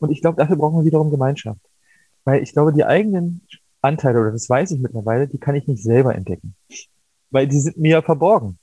[0.01, 1.61] Und ich glaube, dafür brauchen wir wiederum Gemeinschaft.
[2.25, 3.47] Weil ich glaube, die eigenen
[3.81, 6.55] Anteile, oder das weiß ich mittlerweile, die kann ich nicht selber entdecken.
[7.31, 8.59] Weil die sind mir verborgen.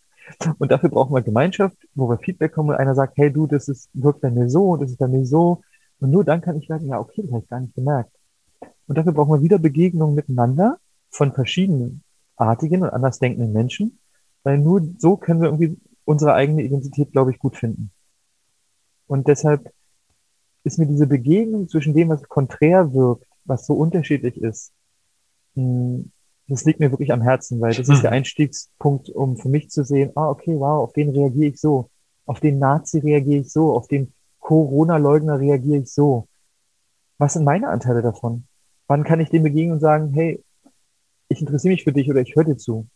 [0.57, 3.68] Und dafür brauchen wir Gemeinschaft, wo wir Feedback kommen und einer sagt, hey du, das
[3.68, 5.61] ist, wirkt bei mir so, das ist bei mir so.
[5.99, 8.11] Und nur dann kann ich sagen, ja, okay, das habe ich gar nicht gemerkt.
[8.88, 10.78] Und dafür brauchen wir wieder Begegnungen miteinander
[11.09, 12.03] von verschiedenen
[12.36, 13.99] artigen und anders denkenden Menschen,
[14.43, 17.91] weil nur so können wir irgendwie unsere eigene Identität, glaube ich, gut finden.
[19.07, 19.72] Und deshalb
[20.63, 24.72] ist mir diese Begegnung zwischen dem, was konträr wirkt, was so unterschiedlich ist,
[25.55, 28.17] das liegt mir wirklich am Herzen, weil das ist der hm.
[28.17, 31.89] Einstiegspunkt, um für mich zu sehen, ah, okay, wow, auf den reagiere ich so,
[32.25, 36.27] auf den Nazi reagiere ich so, auf den Corona-Leugner reagiere ich so.
[37.17, 38.47] Was sind meine Anteile davon?
[38.87, 40.43] Wann kann ich dem begegnen und sagen, hey,
[41.29, 42.87] ich interessiere mich für dich oder ich höre dir zu?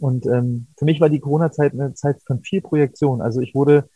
[0.00, 3.20] Und ähm, für mich war die Corona-Zeit eine Zeit von viel Projektion.
[3.20, 3.88] Also ich wurde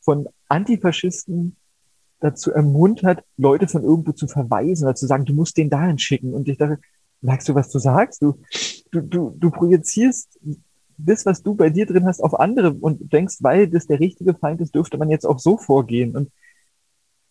[0.00, 1.56] von Antifaschisten
[2.22, 6.32] dazu ermuntert, Leute von irgendwo zu verweisen oder zu sagen, du musst den dahin schicken.
[6.34, 6.78] Und ich dachte,
[7.20, 8.22] merkst du, was du sagst?
[8.22, 8.38] Du,
[8.92, 10.38] du, du, du projizierst
[10.96, 14.34] das, was du bei dir drin hast, auf andere und denkst, weil das der richtige
[14.34, 16.16] Feind ist, dürfte man jetzt auch so vorgehen.
[16.16, 16.30] Und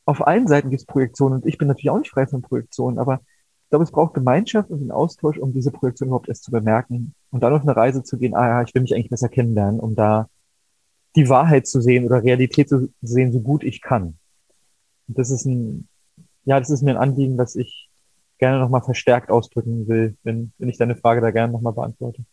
[0.05, 2.99] auf allen Seiten gibt es Projektionen und ich bin natürlich auch nicht frei von Projektionen,
[2.99, 3.21] aber
[3.63, 7.13] ich glaube, es braucht Gemeinschaft und den Austausch, um diese Projektion überhaupt erst zu bemerken
[7.29, 9.79] und dann auf eine Reise zu gehen, ah ja, ich will mich eigentlich besser kennenlernen,
[9.79, 10.27] um da
[11.15, 14.17] die Wahrheit zu sehen oder Realität zu sehen, so gut ich kann.
[15.07, 15.87] Das ist ein,
[16.43, 17.89] ja, das ist mir ein Anliegen, das ich
[18.37, 22.25] gerne nochmal verstärkt ausdrücken will, wenn, wenn ich deine Frage da gerne nochmal beantworte.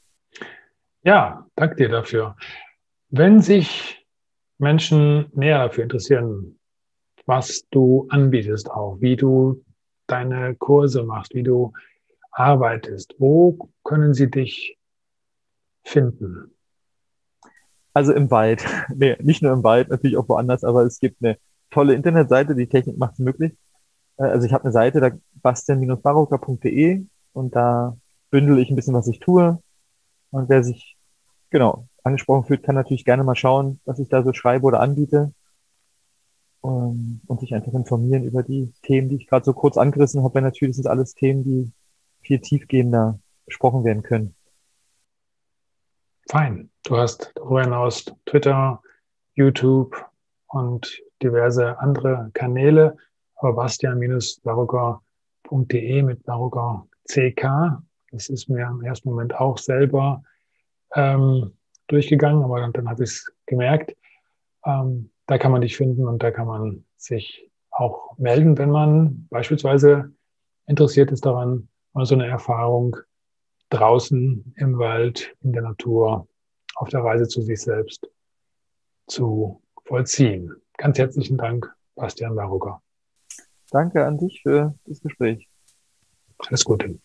[1.02, 2.36] Ja, danke dir dafür.
[3.10, 4.06] Wenn sich
[4.58, 6.58] Menschen näher dafür interessieren,
[7.26, 9.64] was du anbietest auch, wie du
[10.06, 11.72] deine Kurse machst, wie du
[12.30, 14.78] arbeitest, wo können sie dich
[15.84, 16.54] finden?
[17.92, 18.64] Also im Wald.
[18.94, 21.38] Nee, nicht nur im Wald, natürlich auch woanders, aber es gibt eine
[21.70, 23.56] tolle Internetseite, die Technik macht es möglich.
[24.16, 25.10] Äh, also ich habe eine Seite, da
[25.42, 27.96] bastian-barocker.de und da
[28.30, 29.62] bündel ich ein bisschen, was ich tue.
[30.30, 30.96] Und wer sich
[31.50, 35.32] genau angesprochen fühlt, kann natürlich gerne mal schauen, was ich da so schreibe oder anbiete.
[36.60, 40.34] Um, und sich einfach informieren über die Themen, die ich gerade so kurz angerissen habe,
[40.34, 41.72] weil natürlich sind alles Themen, die
[42.20, 44.34] viel tiefgehender besprochen werden können.
[46.28, 46.70] Fein.
[46.82, 48.82] Du hast darüber hinaus Twitter,
[49.34, 50.04] YouTube
[50.48, 52.96] und diverse andere Kanäle.
[53.36, 57.80] Aber bastian-barocker.de mit Barocker CK.
[58.10, 60.22] Das ist mir im ersten Moment auch selber
[60.94, 61.52] ähm,
[61.86, 63.96] durchgegangen, aber dann, dann habe ich es gemerkt.
[64.64, 69.26] Ähm, da kann man dich finden und da kann man sich auch melden, wenn man
[69.30, 70.12] beispielsweise
[70.66, 72.96] interessiert ist daran, mal so eine Erfahrung
[73.70, 76.26] draußen im Wald, in der Natur,
[76.76, 78.08] auf der Reise zu sich selbst
[79.06, 80.54] zu vollziehen.
[80.78, 82.80] Ganz herzlichen Dank, Bastian Barucker.
[83.70, 85.48] Danke an dich für das Gespräch.
[86.38, 87.00] Alles Gute.